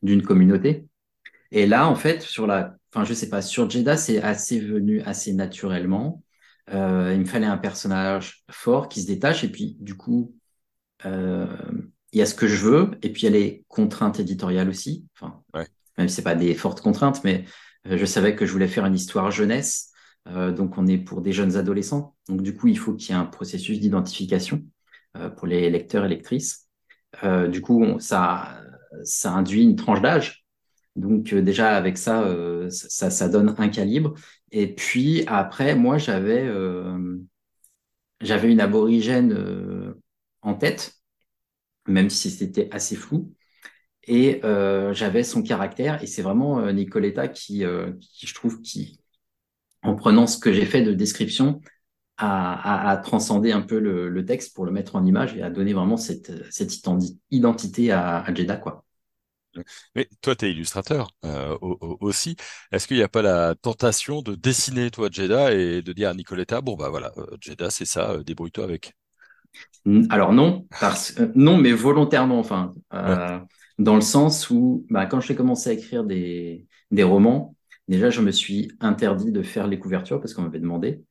d'une 0.02 0.22
communauté. 0.22 0.86
Et 1.52 1.66
là, 1.66 1.88
en 1.88 1.96
fait, 1.96 2.22
sur 2.22 2.46
la 2.46 2.76
enfin 2.92 3.04
je 3.04 3.14
sais 3.14 3.28
pas, 3.28 3.42
sur 3.42 3.68
Jeddah, 3.70 3.96
c'est 3.96 4.22
assez 4.22 4.60
venu 4.60 5.00
assez 5.02 5.32
naturellement. 5.32 6.22
Euh, 6.72 7.12
il 7.14 7.20
me 7.20 7.24
fallait 7.24 7.46
un 7.46 7.58
personnage 7.58 8.44
fort 8.50 8.88
qui 8.88 9.02
se 9.02 9.06
détache 9.06 9.44
et 9.44 9.48
puis 9.48 9.76
du 9.80 9.96
coup, 9.96 10.34
euh, 11.06 11.46
il 12.12 12.18
y 12.18 12.22
a 12.22 12.26
ce 12.26 12.34
que 12.34 12.46
je 12.46 12.56
veux 12.56 12.90
et 13.02 13.10
puis 13.10 13.22
il 13.22 13.24
y 13.24 13.28
a 13.28 13.38
les 13.38 13.64
contraintes 13.68 14.20
éditoriales 14.20 14.68
aussi. 14.68 15.06
Enfin, 15.14 15.42
même 15.98 16.08
si 16.08 16.16
c'est 16.16 16.22
pas 16.22 16.34
des 16.34 16.54
fortes 16.54 16.80
contraintes, 16.80 17.22
mais 17.24 17.44
euh, 17.86 17.96
je 17.96 18.04
savais 18.04 18.34
que 18.36 18.46
je 18.46 18.52
voulais 18.52 18.68
faire 18.68 18.86
une 18.86 18.94
histoire 18.94 19.30
jeunesse. 19.30 19.92
Euh, 20.28 20.52
donc 20.52 20.76
on 20.78 20.86
est 20.86 20.98
pour 20.98 21.22
des 21.22 21.32
jeunes 21.32 21.56
adolescents. 21.56 22.16
Donc 22.28 22.42
du 22.42 22.54
coup, 22.56 22.68
il 22.68 22.78
faut 22.78 22.94
qu'il 22.94 23.10
y 23.10 23.18
ait 23.18 23.20
un 23.20 23.26
processus 23.26 23.80
d'identification 23.80 24.64
pour 25.36 25.48
les 25.48 25.70
lecteurs 25.70 26.04
et 26.04 26.08
lectrices. 26.08 26.68
Du 27.48 27.60
coup, 27.62 27.82
on, 27.82 27.98
ça, 27.98 28.59
ça 29.04 29.32
induit 29.32 29.62
une 29.62 29.76
tranche 29.76 30.00
d'âge 30.00 30.40
donc 30.96 31.32
euh, 31.32 31.42
déjà 31.42 31.76
avec 31.76 31.98
ça, 31.98 32.22
euh, 32.22 32.68
ça, 32.70 33.10
ça 33.10 33.28
donne 33.28 33.54
un 33.58 33.68
calibre. 33.68 34.14
Et 34.52 34.74
puis 34.74 35.24
après, 35.26 35.74
moi 35.74 35.98
j'avais 35.98 36.42
euh, 36.46 37.18
j'avais 38.20 38.50
une 38.52 38.60
aborigène 38.60 39.94
en 40.42 40.54
tête, 40.54 40.94
même 41.86 42.10
si 42.10 42.30
c'était 42.30 42.68
assez 42.72 42.96
flou. 42.96 43.34
Et 44.04 44.40
j'avais 44.92 45.22
son 45.22 45.42
caractère. 45.42 46.02
Et 46.02 46.06
c'est 46.06 46.22
vraiment 46.22 46.70
Nicoletta 46.72 47.28
qui, 47.28 47.64
qui, 48.00 48.26
je 48.26 48.34
trouve, 48.34 48.60
qui, 48.60 49.00
en 49.82 49.94
prenant 49.94 50.26
ce 50.26 50.38
que 50.38 50.52
j'ai 50.52 50.66
fait 50.66 50.82
de 50.82 50.92
description, 50.92 51.62
a, 52.20 52.96
transcendé 52.98 53.52
un 53.52 53.62
peu 53.62 53.78
le, 53.78 54.08
le, 54.08 54.24
texte 54.24 54.54
pour 54.54 54.64
le 54.64 54.72
mettre 54.72 54.96
en 54.96 55.04
image 55.04 55.36
et 55.36 55.42
a 55.42 55.50
donné 55.50 55.72
vraiment 55.72 55.96
cette, 55.96 56.32
cette 56.52 56.72
identité 57.30 57.90
à, 57.90 58.18
à 58.18 58.34
Jeddah, 58.34 58.56
quoi. 58.56 58.84
Mais 59.94 60.08
toi, 60.20 60.36
tu 60.36 60.46
es 60.46 60.52
illustrateur 60.52 61.10
euh, 61.24 61.56
aussi. 61.60 62.36
Est-ce 62.72 62.86
qu'il 62.86 62.96
n'y 62.96 63.02
a 63.02 63.08
pas 63.08 63.22
la 63.22 63.54
tentation 63.54 64.22
de 64.22 64.34
dessiner, 64.34 64.90
toi, 64.90 65.08
Jeddah, 65.10 65.52
et 65.52 65.82
de 65.82 65.92
dire 65.92 66.10
à 66.10 66.14
Nicoletta, 66.14 66.60
bon, 66.60 66.76
bah 66.76 66.88
voilà, 66.88 67.12
euh, 67.16 67.26
Jeddah, 67.40 67.70
c'est 67.70 67.84
ça, 67.84 68.12
euh, 68.12 68.22
débrouille-toi 68.22 68.64
avec? 68.64 68.94
Alors 70.10 70.32
non, 70.32 70.66
parce, 70.78 71.18
non, 71.34 71.56
mais 71.56 71.72
volontairement, 71.72 72.38
enfin, 72.38 72.72
dans 73.78 73.94
le 73.96 74.00
sens 74.00 74.48
où, 74.50 74.86
bah, 74.90 75.06
quand 75.06 75.20
j'ai 75.20 75.34
commencé 75.34 75.70
à 75.70 75.72
écrire 75.72 76.04
des, 76.04 76.66
des 76.92 77.02
romans, 77.02 77.56
déjà, 77.88 78.10
je 78.10 78.20
me 78.20 78.30
suis 78.30 78.70
interdit 78.78 79.32
de 79.32 79.42
faire 79.42 79.66
les 79.66 79.80
couvertures 79.80 80.20
parce 80.20 80.34
qu'on 80.34 80.42
m'avait 80.42 80.60
demandé, 80.60 81.02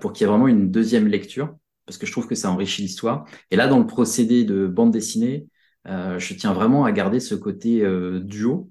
pour 0.00 0.12
qu'il 0.12 0.24
y 0.24 0.28
ait 0.28 0.30
vraiment 0.30 0.48
une 0.48 0.70
deuxième 0.70 1.06
lecture, 1.06 1.56
parce 1.86 1.98
que 1.98 2.06
je 2.06 2.12
trouve 2.12 2.26
que 2.26 2.34
ça 2.34 2.50
enrichit 2.50 2.82
l'histoire. 2.82 3.26
Et 3.50 3.56
là, 3.56 3.66
dans 3.66 3.78
le 3.78 3.86
procédé 3.86 4.44
de 4.44 4.66
bande 4.66 4.92
dessinée, 4.92 5.46
euh, 5.86 6.18
je 6.18 6.34
tiens 6.34 6.52
vraiment 6.52 6.84
à 6.84 6.92
garder 6.92 7.20
ce 7.20 7.34
côté 7.34 7.82
euh, 7.82 8.20
duo 8.20 8.70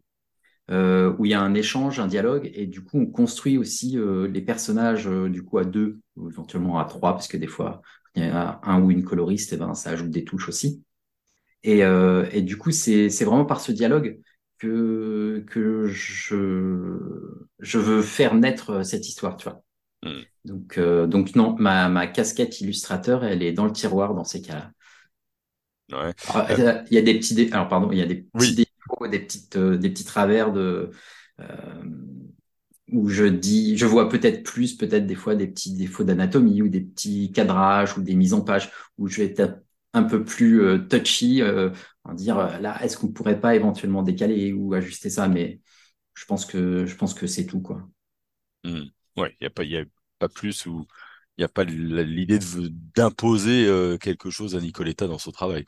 euh, 0.69 1.13
où 1.17 1.25
il 1.25 1.31
y 1.31 1.33
a 1.33 1.41
un 1.41 1.55
échange, 1.55 1.99
un 1.99 2.07
dialogue, 2.07 2.49
et 2.53 2.67
du 2.67 2.83
coup 2.83 2.99
on 2.99 3.07
construit 3.07 3.57
aussi 3.57 3.97
les 4.29 4.41
personnages 4.41 5.07
du 5.07 5.43
coup 5.43 5.57
à 5.57 5.65
deux 5.65 5.99
ou 6.15 6.29
éventuellement 6.29 6.77
à 6.79 6.85
trois 6.85 7.13
parce 7.13 7.27
que 7.27 7.37
des 7.37 7.47
fois 7.47 7.81
il 8.15 8.23
y 8.23 8.27
a 8.27 8.59
un 8.63 8.81
ou 8.81 8.91
une 8.91 9.03
coloriste, 9.03 9.53
et 9.53 9.57
ben 9.57 9.73
ça 9.73 9.89
ajoute 9.89 10.11
des 10.11 10.23
touches 10.23 10.47
aussi. 10.47 10.83
Et, 11.63 11.79
et 11.79 12.41
du 12.43 12.57
coup 12.57 12.71
c'est 12.71 13.07
vraiment 13.23 13.45
par 13.45 13.61
ce 13.61 13.71
dialogue 13.71 14.19
que 14.59 15.43
que 15.47 15.87
je 15.87 16.35
je 17.59 17.79
veux 17.79 18.03
faire 18.03 18.35
naître 18.35 18.85
cette 18.85 19.07
histoire, 19.07 19.37
tu 19.37 19.49
vois. 19.49 19.63
Mmh. 20.03 20.21
Donc 20.49 20.79
donc 20.79 21.35
non, 21.35 21.55
ma 21.57 21.87
ma 21.89 22.07
casquette 22.07 22.59
illustrateur, 22.59 23.23
elle 23.23 23.43
est 23.43 23.53
dans 23.53 23.65
le 23.65 23.71
tiroir 23.71 24.13
dans 24.13 24.23
ces 24.23 24.41
cas-là. 24.41 24.71
Ouais. 25.91 26.13
Il 26.89 26.93
y 26.93 26.97
a 26.97 27.01
des 27.01 27.17
petits, 27.17 27.49
alors 27.51 27.67
pardon, 27.67 27.91
il 27.91 27.97
y 27.97 28.01
a 28.01 28.05
des 28.05 28.23
petits 28.33 28.55
défauts, 28.55 29.07
des 29.07 29.19
petites, 29.19 29.57
des 29.57 29.89
petits 29.89 30.05
travers 30.05 30.51
de 30.51 30.91
où 32.91 33.09
je 33.09 33.25
dis, 33.25 33.77
je 33.77 33.85
vois 33.85 34.09
peut-être 34.09 34.43
plus, 34.43 34.75
peut-être 34.75 35.05
des 35.05 35.15
fois 35.15 35.35
des 35.35 35.47
petits 35.47 35.75
défauts 35.75 36.03
d'anatomie 36.03 36.61
ou 36.61 36.69
des 36.69 36.81
petits 36.81 37.31
cadrages 37.31 37.97
ou 37.97 38.01
des 38.01 38.15
mises 38.15 38.33
en 38.33 38.41
page 38.41 38.71
où 38.97 39.07
je 39.07 39.17
vais 39.21 39.33
être 39.35 39.59
un 39.93 40.03
peu 40.03 40.23
plus 40.23 40.61
euh, 40.61 40.77
touchy, 40.77 41.41
euh, 41.41 41.71
en 42.03 42.13
dire 42.13 42.37
euh, 42.37 42.57
là, 42.59 42.83
est-ce 42.83 42.97
qu'on 42.97 43.11
pourrait 43.11 43.39
pas 43.39 43.55
éventuellement 43.55 44.03
décaler 44.03 44.53
ou 44.53 44.73
ajuster 44.73 45.09
ça, 45.09 45.27
mais 45.27 45.59
je 46.13 46.25
pense 46.25 46.45
que 46.45 46.85
je 46.85 46.95
pense 46.95 47.13
que 47.13 47.27
c'est 47.27 47.45
tout 47.45 47.61
quoi. 47.61 47.87
Mmh. 48.63 48.83
Ouais, 49.17 49.35
il 49.39 49.43
y 49.43 49.47
a 49.47 49.49
pas, 49.49 49.63
il 49.63 49.71
y 49.71 49.77
a 49.77 49.85
pas 50.19 50.29
plus 50.29 50.65
ou 50.65 50.85
il 51.37 51.41
n'y 51.41 51.45
a 51.45 51.49
pas 51.49 51.63
l'idée 51.63 52.39
d'imposer 52.95 53.97
quelque 54.01 54.29
chose 54.29 54.55
à 54.55 54.59
Nicoletta 54.59 55.07
dans 55.07 55.17
son 55.17 55.31
travail. 55.31 55.65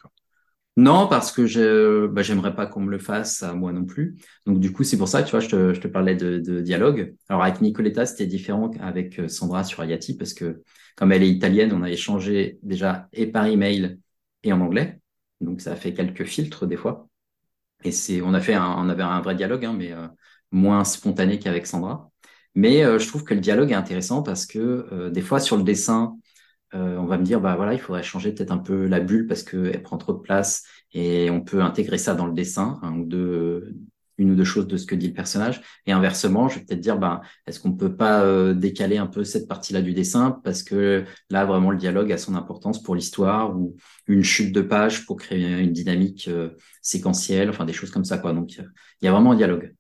Non, 0.78 1.08
parce 1.08 1.34
que 1.34 2.08
bah, 2.08 2.22
j'aimerais 2.22 2.56
pas 2.56 2.66
qu'on 2.66 2.80
me 2.82 2.92
le 2.92 2.98
fasse 2.98 3.44
à 3.44 3.54
moi 3.54 3.74
non 3.74 3.86
plus. 3.86 4.18
Donc 4.46 4.60
du 4.60 4.72
coup, 4.72 4.84
c'est 4.84 4.98
pour 4.98 5.10
ça, 5.10 5.22
tu 5.22 5.32
vois, 5.32 5.42
je 5.42 5.50
te, 5.50 5.88
parlais 5.88 6.16
de, 6.16 6.40
de, 6.40 6.62
dialogue. 6.62 7.16
Alors 7.28 7.44
avec 7.44 7.60
Nicoletta, 7.62 8.06
c'était 8.06 8.26
différent 8.26 8.70
qu'avec 8.70 9.20
euh, 9.20 9.28
Sandra 9.28 9.66
sur 9.66 9.82
Ayati, 9.82 10.16
parce 10.16 10.34
que 10.34 10.64
comme 10.96 11.12
elle 11.12 11.24
est 11.24 11.30
italienne, 11.30 11.74
on 11.74 11.84
a 11.84 11.90
échangé 11.90 12.58
déjà 12.64 13.10
et 13.12 13.28
par 13.28 13.48
email 13.48 14.00
et 14.44 14.54
en 14.54 14.62
anglais. 14.62 15.02
Donc 15.42 15.62
ça 15.62 15.74
a 15.74 15.76
fait 15.76 15.94
quelques 15.94 16.24
filtres 16.26 16.66
des 16.68 16.78
fois. 16.78 17.10
Et 17.84 17.92
c'est, 17.92 18.22
on 18.22 18.34
a 18.34 18.42
fait, 18.42 18.54
un, 18.54 18.76
on 18.78 18.90
avait 18.90 19.04
un 19.04 19.22
vrai 19.22 19.36
dialogue, 19.36 19.66
hein, 19.66 19.74
mais 19.78 19.92
euh, 19.94 20.08
moins 20.52 20.84
spontané 20.86 21.40
qu'avec 21.40 21.68
Sandra. 21.68 22.11
Mais 22.56 22.84
euh, 22.84 23.00
je 23.00 23.08
trouve 23.08 23.24
que 23.24 23.34
le 23.34 23.40
dialogue 23.40 23.72
est 23.72 23.76
intéressant 23.76 24.24
parce 24.24 24.46
que 24.46 25.10
des 25.10 25.22
fois 25.22 25.40
sur 25.40 25.58
le 25.58 25.64
dessin, 25.64 26.16
euh, 26.74 26.98
on 26.98 27.06
va 27.06 27.18
me 27.18 27.24
dire 27.24 27.42
bah 27.42 27.56
voilà, 27.56 27.74
il 27.74 27.80
faudrait 27.80 28.04
changer 28.04 28.32
peut-être 28.32 28.52
un 28.52 28.58
peu 28.58 28.86
la 28.86 29.00
bulle 29.00 29.28
parce 29.28 29.44
qu'elle 29.44 29.84
prend 29.84 29.98
trop 29.98 30.14
de 30.14 30.20
place 30.20 30.64
et 30.94 31.30
on 31.30 31.42
peut 31.42 31.62
intégrer 31.62 31.98
ça 31.98 32.16
dans 32.16 32.26
le 32.26 32.34
dessin, 32.34 32.80
une 34.18 34.32
ou 34.32 34.36
deux 34.36 34.44
choses 34.44 34.68
de 34.68 34.78
ce 34.78 34.86
que 34.86 34.96
dit 34.96 35.08
le 35.08 35.14
personnage. 35.14 35.62
Et 35.86 35.92
inversement, 35.92 36.48
je 36.48 36.60
vais 36.60 36.66
peut-être 36.66 36.80
dire 36.80 36.98
bah 36.98 37.22
est-ce 37.46 37.60
qu'on 37.60 37.74
peut 37.74 37.96
pas 37.96 38.24
euh, 38.24 38.54
décaler 38.54 38.98
un 38.98 39.08
peu 39.08 39.24
cette 39.24 39.48
partie-là 39.48 39.82
du 39.82 39.94
dessin 39.94 40.40
parce 40.44 40.64
que 40.64 41.04
là 41.30 41.46
vraiment 41.46 41.72
le 41.72 41.78
dialogue 41.78 42.12
a 42.12 42.18
son 42.18 42.36
importance 42.36 42.82
pour 42.82 42.96
l'histoire 42.96 43.58
ou 43.58 43.76
une 44.08 44.24
chute 44.24 44.54
de 44.54 44.62
page 44.62 45.06
pour 45.06 45.18
créer 45.18 45.60
une 45.60 45.74
dynamique 45.74 46.28
euh, 46.30 46.52
séquentielle, 46.82 47.50
enfin 47.50 47.66
des 47.66 47.74
choses 47.74 47.92
comme 47.92 48.06
ça 48.06 48.18
quoi. 48.18 48.34
Donc 48.34 48.54
il 48.58 49.06
y 49.06 49.08
a 49.08 49.12
vraiment 49.12 49.32
un 49.32 49.36
dialogue. 49.36 49.74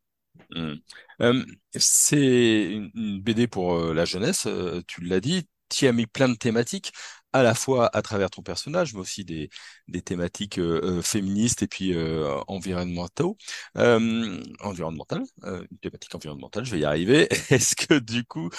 Mmh. 0.53 1.43
c'est 1.75 2.71
une, 2.71 3.21
BD 3.21 3.47
pour 3.47 3.93
la 3.93 4.05
jeunesse, 4.05 4.47
tu 4.87 5.01
l'as 5.01 5.19
dit 5.19 5.47
tu 5.71 5.87
as 5.87 5.93
mis 5.93 6.05
plein 6.05 6.29
de 6.29 6.35
thématiques, 6.35 6.91
à 7.33 7.43
la 7.43 7.55
fois 7.55 7.89
à 7.95 8.01
travers 8.01 8.29
ton 8.29 8.41
personnage, 8.41 8.93
mais 8.93 8.99
aussi 8.99 9.23
des, 9.23 9.49
des 9.87 10.01
thématiques 10.01 10.59
euh, 10.59 10.81
euh, 10.99 11.01
féministes 11.01 11.63
et 11.63 11.67
puis 11.67 11.93
euh, 11.93 12.37
environnementaux, 12.47 13.37
euh, 13.77 14.43
environnementales, 14.59 15.23
une 15.43 15.77
thématique 15.81 16.13
environnementale, 16.13 16.65
je 16.65 16.71
vais 16.71 16.79
y 16.79 16.85
arriver. 16.85 17.27
Est-ce 17.49 17.75
que 17.75 17.99
du 17.99 18.25
coup, 18.25 18.49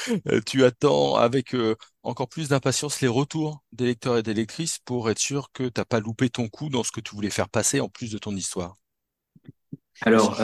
tu 0.47 0.65
attends 0.65 1.17
avec 1.17 1.55
encore 2.03 2.29
plus 2.29 2.49
d'impatience 2.49 3.01
les 3.01 3.09
retours 3.09 3.63
des 3.73 3.87
lecteurs 3.87 4.19
et 4.19 4.23
des 4.23 4.35
lectrices 4.35 4.79
pour 4.79 5.11
être 5.11 5.19
sûr 5.19 5.53
que 5.53 5.65
tu 5.65 5.73
n'as 5.77 5.85
pas 5.85 6.01
loupé 6.01 6.31
ton 6.31 6.49
coup 6.49 6.69
dans 6.71 6.83
ce 6.83 6.93
que 6.93 7.01
tu 7.01 7.15
voulais 7.15 7.31
faire 7.31 7.49
passer 7.49 7.81
en 7.81 7.89
plus 7.89 8.11
de 8.11 8.19
ton 8.19 8.35
histoire? 8.35 8.77
Alors, 10.01 10.41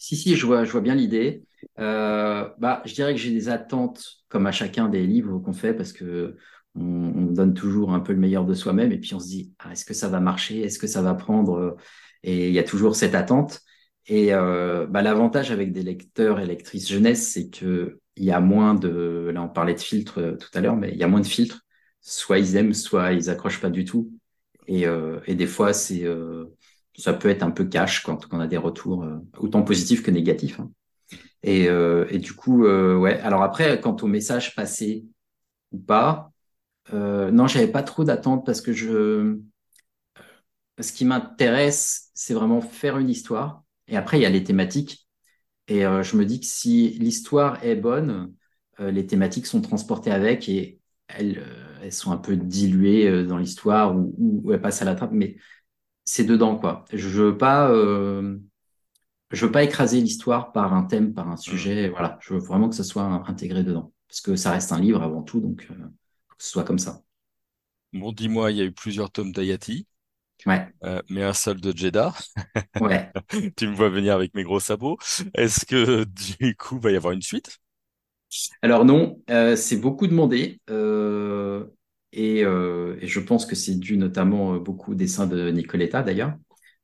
si, 0.00 0.16
si, 0.16 0.34
je 0.34 0.46
vois, 0.46 0.64
je 0.64 0.72
vois 0.72 0.80
bien 0.80 0.94
l'idée. 0.94 1.44
Euh, 1.78 2.48
bah, 2.58 2.82
je 2.86 2.94
dirais 2.94 3.14
que 3.14 3.20
j'ai 3.20 3.30
des 3.32 3.50
attentes, 3.50 4.02
comme 4.28 4.46
à 4.46 4.52
chacun 4.52 4.88
des 4.88 5.06
livres 5.06 5.38
qu'on 5.40 5.52
fait, 5.52 5.74
parce 5.74 5.92
que 5.92 6.36
on, 6.74 7.26
donne 7.32 7.54
toujours 7.54 7.92
un 7.92 8.00
peu 8.00 8.12
le 8.12 8.18
meilleur 8.18 8.46
de 8.46 8.54
soi-même, 8.54 8.92
et 8.92 8.98
puis 8.98 9.14
on 9.14 9.20
se 9.20 9.28
dit, 9.28 9.52
ah, 9.58 9.72
est-ce 9.72 9.84
que 9.84 9.94
ça 9.94 10.08
va 10.08 10.20
marcher? 10.20 10.62
Est-ce 10.62 10.78
que 10.78 10.86
ça 10.86 11.02
va 11.02 11.14
prendre? 11.14 11.76
Et 12.22 12.48
il 12.48 12.54
y 12.54 12.58
a 12.58 12.64
toujours 12.64 12.96
cette 12.96 13.14
attente. 13.14 13.60
Et 14.06 14.34
euh, 14.34 14.86
bah, 14.86 15.02
l'avantage 15.02 15.50
avec 15.50 15.72
des 15.72 15.82
lecteurs 15.82 16.40
et 16.40 16.46
lectrices 16.46 16.88
jeunesse, 16.88 17.28
c'est 17.28 17.50
que 17.50 18.00
il 18.16 18.24
y 18.24 18.32
a 18.32 18.40
moins 18.40 18.74
de, 18.74 19.30
là 19.32 19.42
on 19.42 19.48
parlait 19.48 19.74
de 19.74 19.80
filtres 19.80 20.18
euh, 20.18 20.36
tout 20.36 20.48
à 20.54 20.60
l'heure, 20.60 20.76
mais 20.76 20.90
il 20.92 20.98
y 20.98 21.04
a 21.04 21.08
moins 21.08 21.20
de 21.20 21.26
filtres. 21.26 21.60
Soit 22.00 22.38
ils 22.38 22.56
aiment, 22.56 22.74
soit 22.74 23.12
ils 23.12 23.30
accrochent 23.30 23.60
pas 23.60 23.70
du 23.70 23.84
tout. 23.84 24.10
Et, 24.66 24.86
euh, 24.86 25.20
et 25.26 25.34
des 25.34 25.46
fois, 25.46 25.72
c'est 25.72 26.04
euh, 26.04 26.46
ça 26.96 27.12
peut 27.12 27.28
être 27.28 27.42
un 27.42 27.50
peu 27.50 27.64
cash 27.64 28.02
quand, 28.02 28.26
on 28.32 28.40
a 28.40 28.46
des 28.46 28.56
retours 28.56 29.06
autant 29.38 29.62
positifs 29.62 30.02
que 30.02 30.10
négatifs. 30.10 30.60
Hein. 30.60 30.70
Et, 31.42 31.68
euh, 31.68 32.06
et 32.10 32.18
du 32.18 32.34
coup, 32.34 32.64
euh, 32.64 32.96
ouais. 32.96 33.18
Alors 33.20 33.42
après, 33.42 33.80
quant 33.80 33.96
au 33.96 34.06
message 34.06 34.54
passé 34.54 35.06
ou 35.72 35.78
pas, 35.78 36.32
euh, 36.92 37.30
non, 37.30 37.46
j'avais 37.46 37.68
pas 37.68 37.82
trop 37.82 38.04
d'attente 38.04 38.44
parce 38.44 38.60
que 38.60 38.72
je, 38.72 39.38
ce 40.80 40.92
qui 40.92 41.04
m'intéresse, 41.04 42.10
c'est 42.14 42.34
vraiment 42.34 42.60
faire 42.60 42.98
une 42.98 43.08
histoire. 43.08 43.62
Et 43.88 43.96
après, 43.96 44.18
il 44.18 44.22
y 44.22 44.26
a 44.26 44.30
les 44.30 44.44
thématiques. 44.44 45.06
Et 45.68 45.86
euh, 45.86 46.02
je 46.02 46.16
me 46.16 46.24
dis 46.26 46.40
que 46.40 46.46
si 46.46 46.90
l'histoire 46.98 47.64
est 47.64 47.76
bonne, 47.76 48.34
euh, 48.80 48.90
les 48.90 49.06
thématiques 49.06 49.46
sont 49.46 49.60
transportées 49.60 50.10
avec 50.10 50.48
et 50.48 50.80
elles, 51.08 51.38
euh, 51.38 51.78
elles 51.82 51.92
sont 51.92 52.12
un 52.12 52.16
peu 52.16 52.36
diluées 52.36 53.24
dans 53.24 53.38
l'histoire 53.38 53.96
ou, 53.96 54.14
ou, 54.18 54.52
elles 54.52 54.60
passent 54.60 54.82
à 54.82 54.84
la 54.84 54.94
trappe. 54.94 55.12
Mais 55.12 55.36
c'est 56.10 56.24
dedans, 56.24 56.56
quoi. 56.56 56.84
Je 56.92 57.08
veux 57.08 57.38
pas 57.38 57.70
je 59.30 59.46
veux 59.46 59.52
pas 59.52 59.62
écraser 59.62 60.00
l'histoire 60.00 60.52
par 60.52 60.74
un 60.74 60.82
thème, 60.82 61.14
par 61.14 61.28
un 61.28 61.36
sujet. 61.36 61.88
Mmh. 61.88 61.90
Voilà, 61.92 62.18
je 62.20 62.34
veux 62.34 62.40
vraiment 62.40 62.68
que 62.68 62.74
ce 62.74 62.82
soit 62.82 63.04
intégré 63.04 63.62
dedans, 63.62 63.92
parce 64.08 64.20
que 64.20 64.36
ça 64.36 64.50
reste 64.50 64.72
un 64.72 64.80
livre 64.80 65.02
avant 65.02 65.22
tout, 65.22 65.40
donc 65.40 65.66
euh, 65.70 65.74
faut 65.74 66.36
que 66.36 66.42
ce 66.42 66.50
soit 66.50 66.64
comme 66.64 66.78
ça. 66.78 67.02
Bon, 67.92 68.12
dis-moi, 68.12 68.50
il 68.50 68.56
y 68.56 68.60
a 68.60 68.64
eu 68.64 68.72
plusieurs 68.72 69.10
tomes 69.10 69.32
d'Ayati. 69.32 69.86
Ouais. 70.46 70.68
Euh, 70.84 71.02
mais 71.10 71.22
un 71.22 71.34
seul 71.34 71.60
de 71.60 71.76
Jeddah. 71.76 72.14
Ouais. 72.80 73.10
tu 73.56 73.68
me 73.68 73.74
vois 73.74 73.90
venir 73.90 74.14
avec 74.14 74.34
mes 74.34 74.42
gros 74.42 74.60
sabots. 74.60 74.96
Est-ce 75.34 75.66
que 75.66 76.04
du 76.38 76.56
coup, 76.56 76.78
va 76.80 76.90
y 76.90 76.96
avoir 76.96 77.12
une 77.12 77.22
suite? 77.22 77.58
Alors 78.62 78.84
non, 78.84 79.20
euh, 79.28 79.56
c'est 79.56 79.76
beaucoup 79.76 80.06
demandé. 80.06 80.60
Euh, 80.70 81.66
et, 82.12 82.44
euh, 82.44 82.96
et, 83.00 83.06
je 83.06 83.20
pense 83.20 83.46
que 83.46 83.54
c'est 83.54 83.76
dû 83.78 83.96
notamment 83.96 84.54
euh, 84.54 84.58
beaucoup 84.58 84.92
au 84.92 84.94
dessin 84.94 85.26
de 85.26 85.50
Nicoletta 85.50 86.02
d'ailleurs 86.02 86.34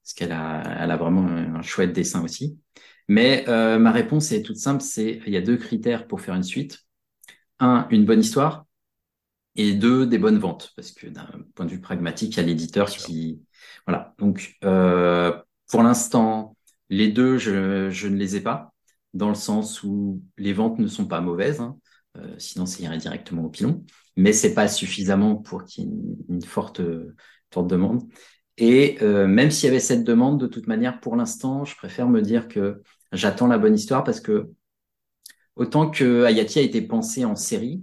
parce 0.02 0.14
qu'elle 0.14 0.32
a, 0.32 0.62
elle 0.80 0.90
a 0.92 0.96
vraiment 0.96 1.26
un 1.26 1.62
chouette 1.62 1.92
dessin 1.92 2.22
aussi. 2.22 2.60
Mais 3.08 3.44
euh, 3.48 3.78
ma 3.78 3.90
réponse 3.92 4.30
est 4.32 4.42
toute 4.42 4.56
simple, 4.56 4.82
c'est 4.82 5.20
il 5.26 5.32
y 5.32 5.36
a 5.36 5.40
deux 5.40 5.56
critères 5.56 6.06
pour 6.06 6.20
faire 6.20 6.34
une 6.36 6.44
suite. 6.44 6.84
Un, 7.58 7.88
une 7.90 8.04
bonne 8.04 8.20
histoire, 8.20 8.66
et 9.56 9.72
deux, 9.74 10.06
des 10.06 10.18
bonnes 10.18 10.38
ventes, 10.38 10.72
parce 10.76 10.92
que 10.92 11.06
d'un 11.06 11.26
point 11.54 11.66
de 11.66 11.70
vue 11.70 11.80
pragmatique, 11.80 12.34
il 12.34 12.36
y 12.38 12.40
a 12.40 12.46
l'éditeur 12.46 12.88
qui, 12.90 13.42
voilà. 13.86 14.14
Donc 14.18 14.56
euh, 14.64 15.36
pour 15.70 15.82
l'instant, 15.82 16.56
les 16.90 17.08
deux, 17.08 17.38
je, 17.38 17.90
je, 17.90 18.08
ne 18.08 18.16
les 18.16 18.36
ai 18.36 18.40
pas, 18.42 18.72
dans 19.14 19.28
le 19.28 19.34
sens 19.34 19.82
où 19.82 20.22
les 20.36 20.52
ventes 20.52 20.78
ne 20.78 20.86
sont 20.86 21.06
pas 21.06 21.20
mauvaises, 21.20 21.60
hein. 21.60 21.78
Euh, 22.16 22.34
sinon 22.38 22.66
ça 22.66 22.82
irait 22.82 22.98
directement 22.98 23.44
au 23.44 23.50
pilon, 23.50 23.84
mais 24.16 24.32
c'est 24.32 24.54
pas 24.54 24.68
suffisamment 24.68 25.36
pour 25.36 25.64
qu'il 25.64 25.84
y 25.84 25.86
ait 25.86 25.90
une, 25.90 26.16
une 26.28 26.42
forte, 26.42 26.80
demande. 27.64 28.02
Et 28.58 28.98
euh, 29.02 29.26
même 29.26 29.50
s'il 29.50 29.66
y 29.66 29.70
avait 29.70 29.80
cette 29.80 30.04
demande, 30.04 30.40
de 30.40 30.46
toute 30.46 30.66
manière, 30.66 31.00
pour 31.00 31.16
l'instant, 31.16 31.64
je 31.64 31.76
préfère 31.76 32.08
me 32.08 32.22
dire 32.22 32.48
que 32.48 32.82
j'attends 33.12 33.46
la 33.46 33.58
bonne 33.58 33.74
histoire 33.74 34.04
parce 34.04 34.20
que 34.20 34.50
autant 35.56 35.90
que 35.90 36.24
Ayati 36.24 36.58
a 36.58 36.62
été 36.62 36.82
pensé 36.82 37.24
en 37.24 37.36
série, 37.36 37.82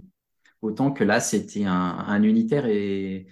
autant 0.62 0.92
que 0.92 1.04
là, 1.04 1.20
c'était 1.20 1.64
un, 1.64 1.72
un, 1.72 2.22
unitaire 2.22 2.66
et, 2.66 3.26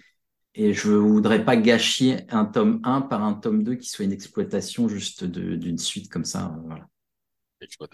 je 0.54 0.90
voudrais 0.90 1.44
pas 1.44 1.56
gâcher 1.56 2.26
un 2.28 2.44
tome 2.44 2.80
1 2.84 3.02
par 3.02 3.24
un 3.24 3.32
tome 3.32 3.62
2 3.62 3.76
qui 3.76 3.88
soit 3.88 4.04
une 4.04 4.12
exploitation 4.12 4.86
juste 4.86 5.24
d'une 5.24 5.78
suite 5.78 6.10
comme 6.10 6.26
ça. 6.26 6.54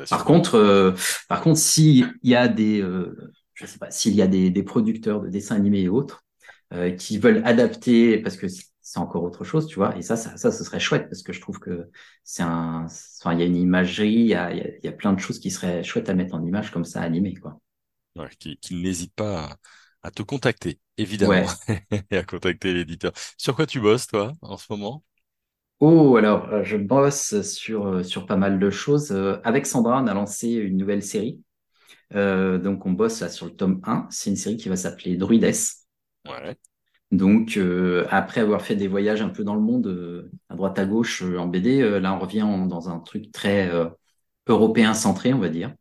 Par 0.08 0.24
contre, 0.24 0.54
euh, 0.56 0.92
par 1.28 1.40
contre, 1.40 1.58
s'il 1.58 2.12
y 2.22 2.34
a 2.34 2.48
des, 2.48 2.80
euh, 2.80 3.32
je 3.54 3.66
sais 3.66 3.78
pas, 3.78 3.90
s'il 3.90 4.14
y 4.14 4.22
a 4.22 4.26
des, 4.26 4.50
des, 4.50 4.62
producteurs 4.62 5.20
de 5.20 5.28
dessins 5.28 5.56
animés 5.56 5.82
et 5.82 5.88
autres 5.88 6.24
euh, 6.72 6.90
qui 6.90 7.18
veulent 7.18 7.42
adapter, 7.44 8.18
parce 8.18 8.36
que 8.36 8.46
c'est 8.48 8.98
encore 8.98 9.22
autre 9.22 9.44
chose, 9.44 9.66
tu 9.66 9.76
vois. 9.76 9.96
Et 9.96 10.02
ça, 10.02 10.16
ça, 10.16 10.36
ça, 10.36 10.50
ce 10.50 10.64
serait 10.64 10.80
chouette 10.80 11.08
parce 11.08 11.22
que 11.22 11.32
je 11.32 11.40
trouve 11.40 11.58
que 11.58 11.90
c'est 12.24 12.42
un, 12.42 12.86
enfin, 13.20 13.34
il 13.34 13.40
y 13.40 13.42
a 13.42 13.46
une 13.46 13.56
imagerie, 13.56 14.12
il 14.12 14.26
y 14.28 14.34
a, 14.34 14.54
y 14.54 14.88
a 14.88 14.92
plein 14.92 15.12
de 15.12 15.20
choses 15.20 15.38
qui 15.38 15.50
seraient 15.50 15.82
chouettes 15.82 16.08
à 16.08 16.14
mettre 16.14 16.34
en 16.34 16.42
image 16.44 16.70
comme 16.70 16.84
ça, 16.84 17.02
animées, 17.02 17.34
quoi. 17.34 17.60
Ouais, 18.16 18.30
qui, 18.38 18.56
qui 18.58 18.74
n'hésite 18.74 19.14
pas 19.14 19.56
à, 20.02 20.10
te 20.10 20.22
contacter, 20.22 20.80
évidemment, 20.96 21.46
et 22.10 22.16
à 22.16 22.24
contacter 22.24 22.72
l'éditeur. 22.72 23.12
Sur 23.36 23.54
quoi 23.54 23.66
tu 23.66 23.80
bosses, 23.80 24.06
toi, 24.06 24.32
en 24.40 24.56
ce 24.56 24.66
moment? 24.70 25.04
Oh, 25.80 26.16
alors, 26.16 26.48
euh, 26.52 26.64
je 26.64 26.76
bosse 26.76 27.40
sur, 27.42 27.86
euh, 27.86 28.02
sur 28.02 28.26
pas 28.26 28.36
mal 28.36 28.58
de 28.58 28.70
choses. 28.70 29.12
Euh, 29.12 29.36
avec 29.44 29.66
Sandra, 29.66 30.02
on 30.02 30.06
a 30.06 30.14
lancé 30.14 30.48
une 30.50 30.76
nouvelle 30.76 31.02
série. 31.02 31.40
Euh, 32.14 32.58
donc, 32.58 32.84
on 32.86 32.92
bosse 32.92 33.20
là 33.20 33.28
sur 33.28 33.46
le 33.46 33.52
tome 33.52 33.80
1. 33.84 34.06
C'est 34.10 34.30
une 34.30 34.36
série 34.36 34.56
qui 34.56 34.68
va 34.68 34.76
s'appeler 34.76 35.16
Druides. 35.16 35.54
Ouais. 36.26 36.56
Donc, 37.10 37.56
euh, 37.56 38.06
après 38.10 38.40
avoir 38.40 38.62
fait 38.62 38.76
des 38.76 38.88
voyages 38.88 39.22
un 39.22 39.30
peu 39.30 39.44
dans 39.44 39.54
le 39.54 39.60
monde, 39.62 39.86
euh, 39.86 40.30
à 40.50 40.56
droite 40.56 40.78
à 40.78 40.84
gauche 40.84 41.22
euh, 41.22 41.38
en 41.38 41.46
BD, 41.46 42.00
là, 42.00 42.14
on 42.14 42.18
revient 42.18 42.46
dans 42.68 42.90
un 42.90 42.98
truc 43.00 43.32
très 43.32 43.70
européen 44.46 44.94
centré, 44.94 45.32
on 45.32 45.38
va 45.38 45.48
dire, 45.48 45.74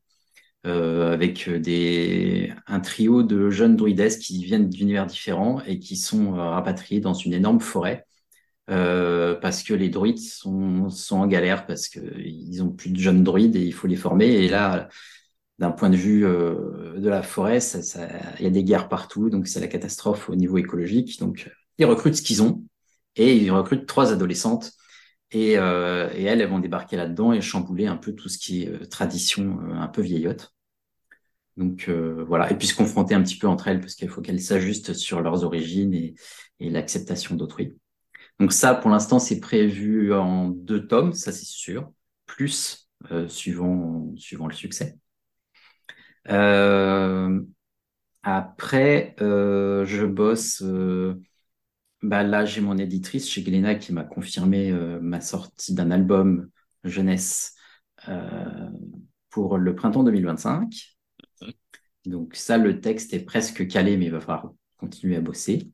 avec 0.63 1.49
des, 1.49 2.53
un 2.67 2.79
trio 2.81 3.23
de 3.23 3.49
jeunes 3.49 3.75
druides 3.75 4.19
qui 4.19 4.43
viennent 4.43 4.69
d'univers 4.69 5.05
différents 5.05 5.61
et 5.65 5.79
qui 5.79 5.95
sont 5.95 6.33
rapatriés 6.33 7.01
dans 7.01 7.13
une 7.13 7.33
énorme 7.33 7.61
forêt 7.61 8.06
euh, 8.69 9.35
parce 9.35 9.63
que 9.63 9.73
les 9.73 9.89
druides 9.89 10.19
sont, 10.19 10.89
sont 10.89 11.17
en 11.17 11.27
galère 11.27 11.65
parce 11.65 11.87
qu'ils 11.87 12.61
ont 12.63 12.69
plus 12.69 12.91
de 12.91 12.99
jeunes 12.99 13.23
druides 13.23 13.55
et 13.55 13.63
il 13.63 13.73
faut 13.73 13.87
les 13.87 13.95
former. 13.95 14.27
Et 14.27 14.49
là, 14.49 14.89
d'un 15.59 15.71
point 15.71 15.89
de 15.89 15.95
vue 15.95 16.25
euh, 16.25 16.99
de 16.99 17.09
la 17.09 17.23
forêt, 17.23 17.59
il 17.59 18.43
y 18.43 18.47
a 18.47 18.49
des 18.49 18.63
guerres 18.63 18.89
partout, 18.89 19.29
donc 19.29 19.47
c'est 19.47 19.59
la 19.59 19.67
catastrophe 19.67 20.29
au 20.29 20.35
niveau 20.35 20.57
écologique. 20.57 21.19
Donc 21.19 21.49
ils 21.77 21.85
recrutent 21.85 22.15
ce 22.15 22.21
qu'ils 22.21 22.43
ont 22.43 22.63
et 23.15 23.35
ils 23.35 23.51
recrutent 23.51 23.85
trois 23.87 24.11
adolescentes 24.11 24.73
et, 25.31 25.57
euh, 25.57 26.09
et 26.13 26.23
elles, 26.23 26.41
elles 26.41 26.49
vont 26.49 26.59
débarquer 26.59 26.95
là-dedans 26.95 27.33
et 27.33 27.41
chambouler 27.41 27.87
un 27.87 27.97
peu 27.97 28.13
tout 28.13 28.29
ce 28.29 28.37
qui 28.37 28.63
est 28.63 28.69
euh, 28.69 28.85
tradition 28.85 29.59
euh, 29.61 29.73
un 29.73 29.87
peu 29.87 30.01
vieillotte. 30.01 30.53
Donc 31.57 31.85
euh, 31.89 32.23
voilà, 32.27 32.51
et 32.51 32.55
puis 32.55 32.67
se 32.67 32.75
confronter 32.75 33.15
un 33.15 33.23
petit 33.23 33.37
peu 33.37 33.47
entre 33.47 33.67
elles 33.67 33.79
parce 33.79 33.95
qu'il 33.95 34.09
faut 34.09 34.21
qu'elles 34.21 34.41
s'ajustent 34.41 34.93
sur 34.93 35.21
leurs 35.21 35.43
origines 35.43 35.93
et 35.93 36.15
l'acceptation 36.59 37.35
d'autrui. 37.35 37.75
Donc 38.39 38.53
ça, 38.53 38.75
pour 38.75 38.91
l'instant, 38.91 39.19
c'est 39.19 39.39
prévu 39.39 40.13
en 40.13 40.49
deux 40.49 40.87
tomes, 40.87 41.13
ça 41.13 41.31
c'est 41.31 41.45
sûr, 41.45 41.91
plus 42.25 42.89
euh, 43.11 43.27
suivant 43.27 44.13
suivant 44.17 44.47
le 44.47 44.53
succès. 44.53 44.97
Euh, 46.29 47.41
après, 48.23 49.15
euh, 49.21 49.85
je 49.85 50.05
bosse. 50.05 50.63
Bah 52.03 52.23
là, 52.23 52.45
j'ai 52.45 52.61
mon 52.61 52.77
éditrice 52.77 53.27
chez 53.29 53.41
Glénat 53.41 53.75
qui 53.75 53.91
m'a 53.91 54.03
confirmé 54.03 54.71
ma 55.01 55.19
sortie 55.21 55.73
d'un 55.73 55.89
album 55.91 56.49
jeunesse 56.83 57.55
pour 59.29 59.57
le 59.57 59.75
printemps 59.75 60.03
2025. 60.03 60.97
Donc 62.05 62.35
ça, 62.35 62.57
le 62.57 62.81
texte 62.81 63.13
est 63.13 63.23
presque 63.25 63.67
calé, 63.67 63.97
mais 63.97 64.05
il 64.05 64.11
va 64.11 64.21
falloir 64.21 64.53
continuer 64.77 65.15
à 65.15 65.21
bosser. 65.21 65.71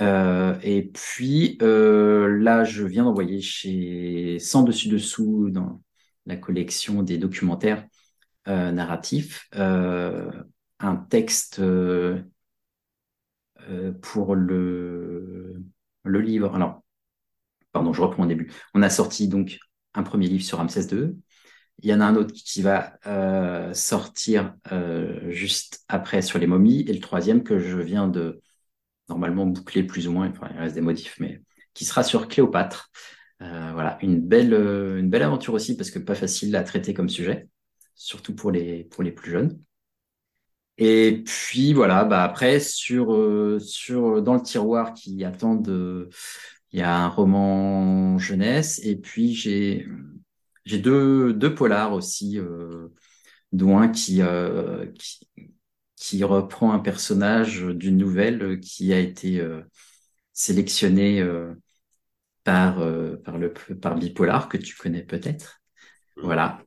Euh, 0.00 0.58
et 0.62 0.82
puis 0.82 1.56
euh, 1.62 2.38
là, 2.40 2.64
je 2.64 2.84
viens 2.84 3.04
d'envoyer 3.04 3.40
chez 3.40 4.38
Sans 4.40 4.62
Dessus 4.62 4.88
Dessous 4.88 5.50
dans 5.50 5.82
la 6.26 6.36
collection 6.36 7.02
des 7.02 7.18
documentaires 7.18 7.86
euh, 8.48 8.72
narratifs 8.72 9.48
un 10.80 10.96
texte 10.96 11.60
pour 14.02 14.34
le, 14.34 15.62
le 16.02 16.20
livre. 16.20 16.54
Alors, 16.54 16.82
pardon, 17.72 17.92
je 17.92 18.02
reprends 18.02 18.24
au 18.24 18.26
début. 18.26 18.52
On 18.74 18.82
a 18.82 18.90
sorti 18.90 19.28
donc 19.28 19.58
un 19.94 20.02
premier 20.02 20.26
livre 20.26 20.44
sur 20.44 20.58
Ramsès 20.58 20.88
II. 20.92 21.16
Il 21.82 21.88
y 21.88 21.94
en 21.94 22.00
a 22.00 22.04
un 22.04 22.16
autre 22.16 22.34
qui 22.34 22.60
va 22.60 22.98
sortir 23.72 24.54
juste 25.28 25.84
après 25.88 26.20
sur 26.20 26.38
les 26.38 26.46
momies, 26.46 26.82
et 26.82 26.92
le 26.92 27.00
troisième 27.00 27.44
que 27.44 27.58
je 27.58 27.78
viens 27.78 28.08
de 28.08 28.42
normalement 29.08 29.46
boucler 29.46 29.82
plus 29.84 30.08
ou 30.08 30.12
moins, 30.12 30.28
enfin, 30.30 30.48
il 30.52 30.58
reste 30.58 30.74
des 30.74 30.80
modifs, 30.80 31.16
mais 31.20 31.42
qui 31.74 31.84
sera 31.84 32.02
sur 32.02 32.28
Cléopâtre. 32.28 32.90
Euh, 33.42 33.72
voilà, 33.72 33.98
une 34.02 34.20
belle, 34.20 34.54
euh, 34.54 34.98
une 34.98 35.10
belle 35.10 35.22
aventure 35.22 35.54
aussi, 35.54 35.76
parce 35.76 35.90
que 35.90 35.98
pas 35.98 36.14
facile 36.14 36.54
à 36.56 36.62
traiter 36.62 36.94
comme 36.94 37.08
sujet, 37.08 37.48
surtout 37.94 38.34
pour 38.34 38.50
les, 38.50 38.84
pour 38.84 39.02
les 39.02 39.12
plus 39.12 39.30
jeunes. 39.30 39.58
Et 40.76 41.22
puis 41.24 41.72
voilà, 41.72 42.04
bah 42.04 42.24
après 42.24 42.58
sur 42.58 43.14
euh, 43.14 43.60
sur 43.60 44.20
dans 44.22 44.34
le 44.34 44.42
tiroir 44.42 44.92
qui 44.92 45.22
attend 45.24 45.54
de, 45.54 46.08
il 46.72 46.80
y 46.80 46.82
a 46.82 46.96
un 47.04 47.08
roman 47.08 48.18
jeunesse 48.18 48.80
et 48.84 48.96
puis 48.96 49.34
j'ai 49.34 49.86
j'ai 50.64 50.78
deux 50.78 51.32
deux 51.32 51.54
polars 51.54 51.92
aussi, 51.92 52.38
euh, 52.40 52.88
dont 53.52 53.78
un 53.78 53.88
qui, 53.88 54.22
euh, 54.22 54.86
qui 54.98 55.28
qui 55.96 56.24
reprend 56.24 56.72
un 56.72 56.78
personnage 56.80 57.62
d'une 57.62 57.96
nouvelle 57.96 58.60
qui 58.60 58.92
a 58.92 58.98
été 59.00 59.40
euh, 59.40 59.62
sélectionné 60.32 61.20
euh, 61.20 61.54
par 62.44 62.80
euh, 62.80 63.16
par 63.24 63.38
le 63.38 63.52
par 63.52 63.96
Bipolar 63.96 64.48
que 64.48 64.56
tu 64.58 64.76
connais 64.76 65.02
peut-être. 65.02 65.60
Voilà. 66.16 66.62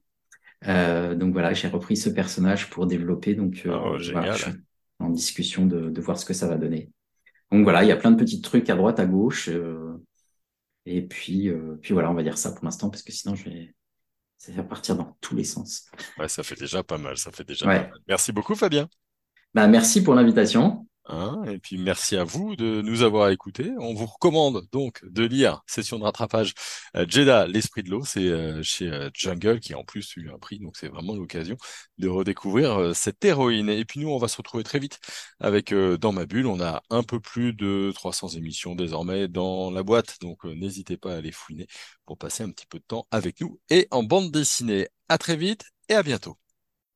Euh, 0.67 1.15
donc 1.15 1.34
voilà, 1.34 1.53
j'ai 1.53 1.67
repris 1.69 1.98
ce 1.98 2.10
personnage 2.10 2.69
pour 2.69 2.88
développer. 2.88 3.35
Donc 3.35 3.63
euh, 3.66 3.79
Oh, 3.79 3.98
voilà, 4.11 4.29
génial. 4.29 4.33
je 4.33 4.44
suis 4.51 4.61
en 5.00 5.09
discussion 5.09 5.66
de, 5.66 5.90
de 5.90 6.01
voir 6.01 6.20
ce 6.20 6.25
que 6.25 6.33
ça 6.33 6.48
va 6.48 6.57
donner. 6.57 6.92
Donc 7.51 7.63
voilà, 7.63 7.83
il 7.83 7.90
y 7.90 7.92
a 7.94 7.98
plein 7.98 8.11
de 8.11 8.18
petits 8.18 8.42
trucs 8.42 8.70
à 8.70 8.75
droite, 8.75 9.00
à 9.00 9.05
gauche. 9.07 9.50
euh, 9.50 9.98
et 10.85 11.01
puis, 11.01 11.50
euh, 11.50 11.77
puis 11.81 11.94
voilà, 11.94 12.09
on 12.11 12.13
va 12.13 12.24
dire 12.24 12.37
ça 12.37 12.51
pour 12.51 12.66
l'instant 12.66 12.90
parce 12.90 13.03
que 13.03 13.11
sinon 13.11 13.35
je 13.35 13.46
vais, 13.50 13.75
ça 14.37 14.51
va 14.53 14.63
partir 14.63 14.96
dans 14.98 15.18
tous 15.22 15.35
les 15.35 15.44
sens. 15.46 15.87
Ouais, 16.18 16.27
ça 16.27 16.44
fait 16.44 16.55
déjà 16.55 16.83
pas 16.83 16.98
mal, 16.98 17.18
ça 17.18 17.31
fait 17.31 17.44
déjà 17.44 17.66
Ouais. 17.66 17.70
pas 17.70 17.83
mal. 17.83 18.00
Merci 18.07 18.31
beaucoup, 18.31 18.55
Fabien. 18.55 18.90
Bah, 19.57 19.65
merci 19.65 20.03
pour 20.03 20.13
l'invitation. 20.13 20.85
Hein, 21.05 21.41
et 21.48 21.57
puis 21.57 21.79
merci 21.79 22.15
à 22.15 22.24
vous 22.24 22.55
de 22.55 22.83
nous 22.83 23.01
avoir 23.01 23.29
écoutés. 23.29 23.72
On 23.79 23.96
vous 23.96 24.05
recommande 24.05 24.67
donc 24.72 25.03
de 25.03 25.24
lire 25.24 25.63
Session 25.65 25.98
de 25.98 26.03
rattrapage 26.03 26.53
euh, 26.96 27.07
Jeddah, 27.09 27.48
l'esprit 27.48 27.81
de 27.81 27.89
l'eau. 27.89 28.03
C'est 28.05 28.27
euh, 28.27 28.61
chez 28.61 28.87
euh, 28.87 29.09
Jungle 29.15 29.59
qui 29.59 29.74
a 29.74 29.79
en 29.79 29.83
plus 29.83 30.15
eu 30.15 30.29
un 30.29 30.37
prix, 30.37 30.59
donc 30.59 30.77
c'est 30.77 30.89
vraiment 30.89 31.15
l'occasion 31.15 31.57
de 31.98 32.07
redécouvrir 32.07 32.79
euh, 32.79 32.93
cette 32.93 33.25
héroïne. 33.25 33.67
Et 33.70 33.83
puis 33.83 34.00
nous, 34.00 34.09
on 34.09 34.20
va 34.20 34.27
se 34.27 34.37
retrouver 34.37 34.63
très 34.63 34.77
vite 34.77 35.00
avec 35.39 35.74
Dans 35.74 36.11
ma 36.11 36.27
bulle. 36.27 36.46
On 36.46 36.61
a 36.61 36.83
un 36.91 37.01
peu 37.01 37.20
plus 37.20 37.53
de 37.53 37.91
300 37.96 38.29
émissions 38.35 38.75
désormais 38.75 39.27
dans 39.27 39.72
la 39.72 39.81
boîte, 39.81 40.17
donc 40.22 40.43
n'hésitez 40.43 40.98
pas 40.98 41.15
à 41.15 41.22
les 41.22 41.31
fouiner 41.31 41.65
pour 42.05 42.20
passer 42.20 42.43
un 42.43 42.51
petit 42.51 42.67
peu 42.67 42.77
de 42.77 42.85
temps 42.87 43.07
avec 43.09 43.41
nous 43.41 43.59
et 43.72 43.87
en 43.89 44.03
bande 44.03 44.31
dessinée. 44.31 44.87
À 45.09 45.17
très 45.17 45.35
vite 45.35 45.63
et 45.89 45.96
à 45.96 46.03
bientôt. 46.03 46.37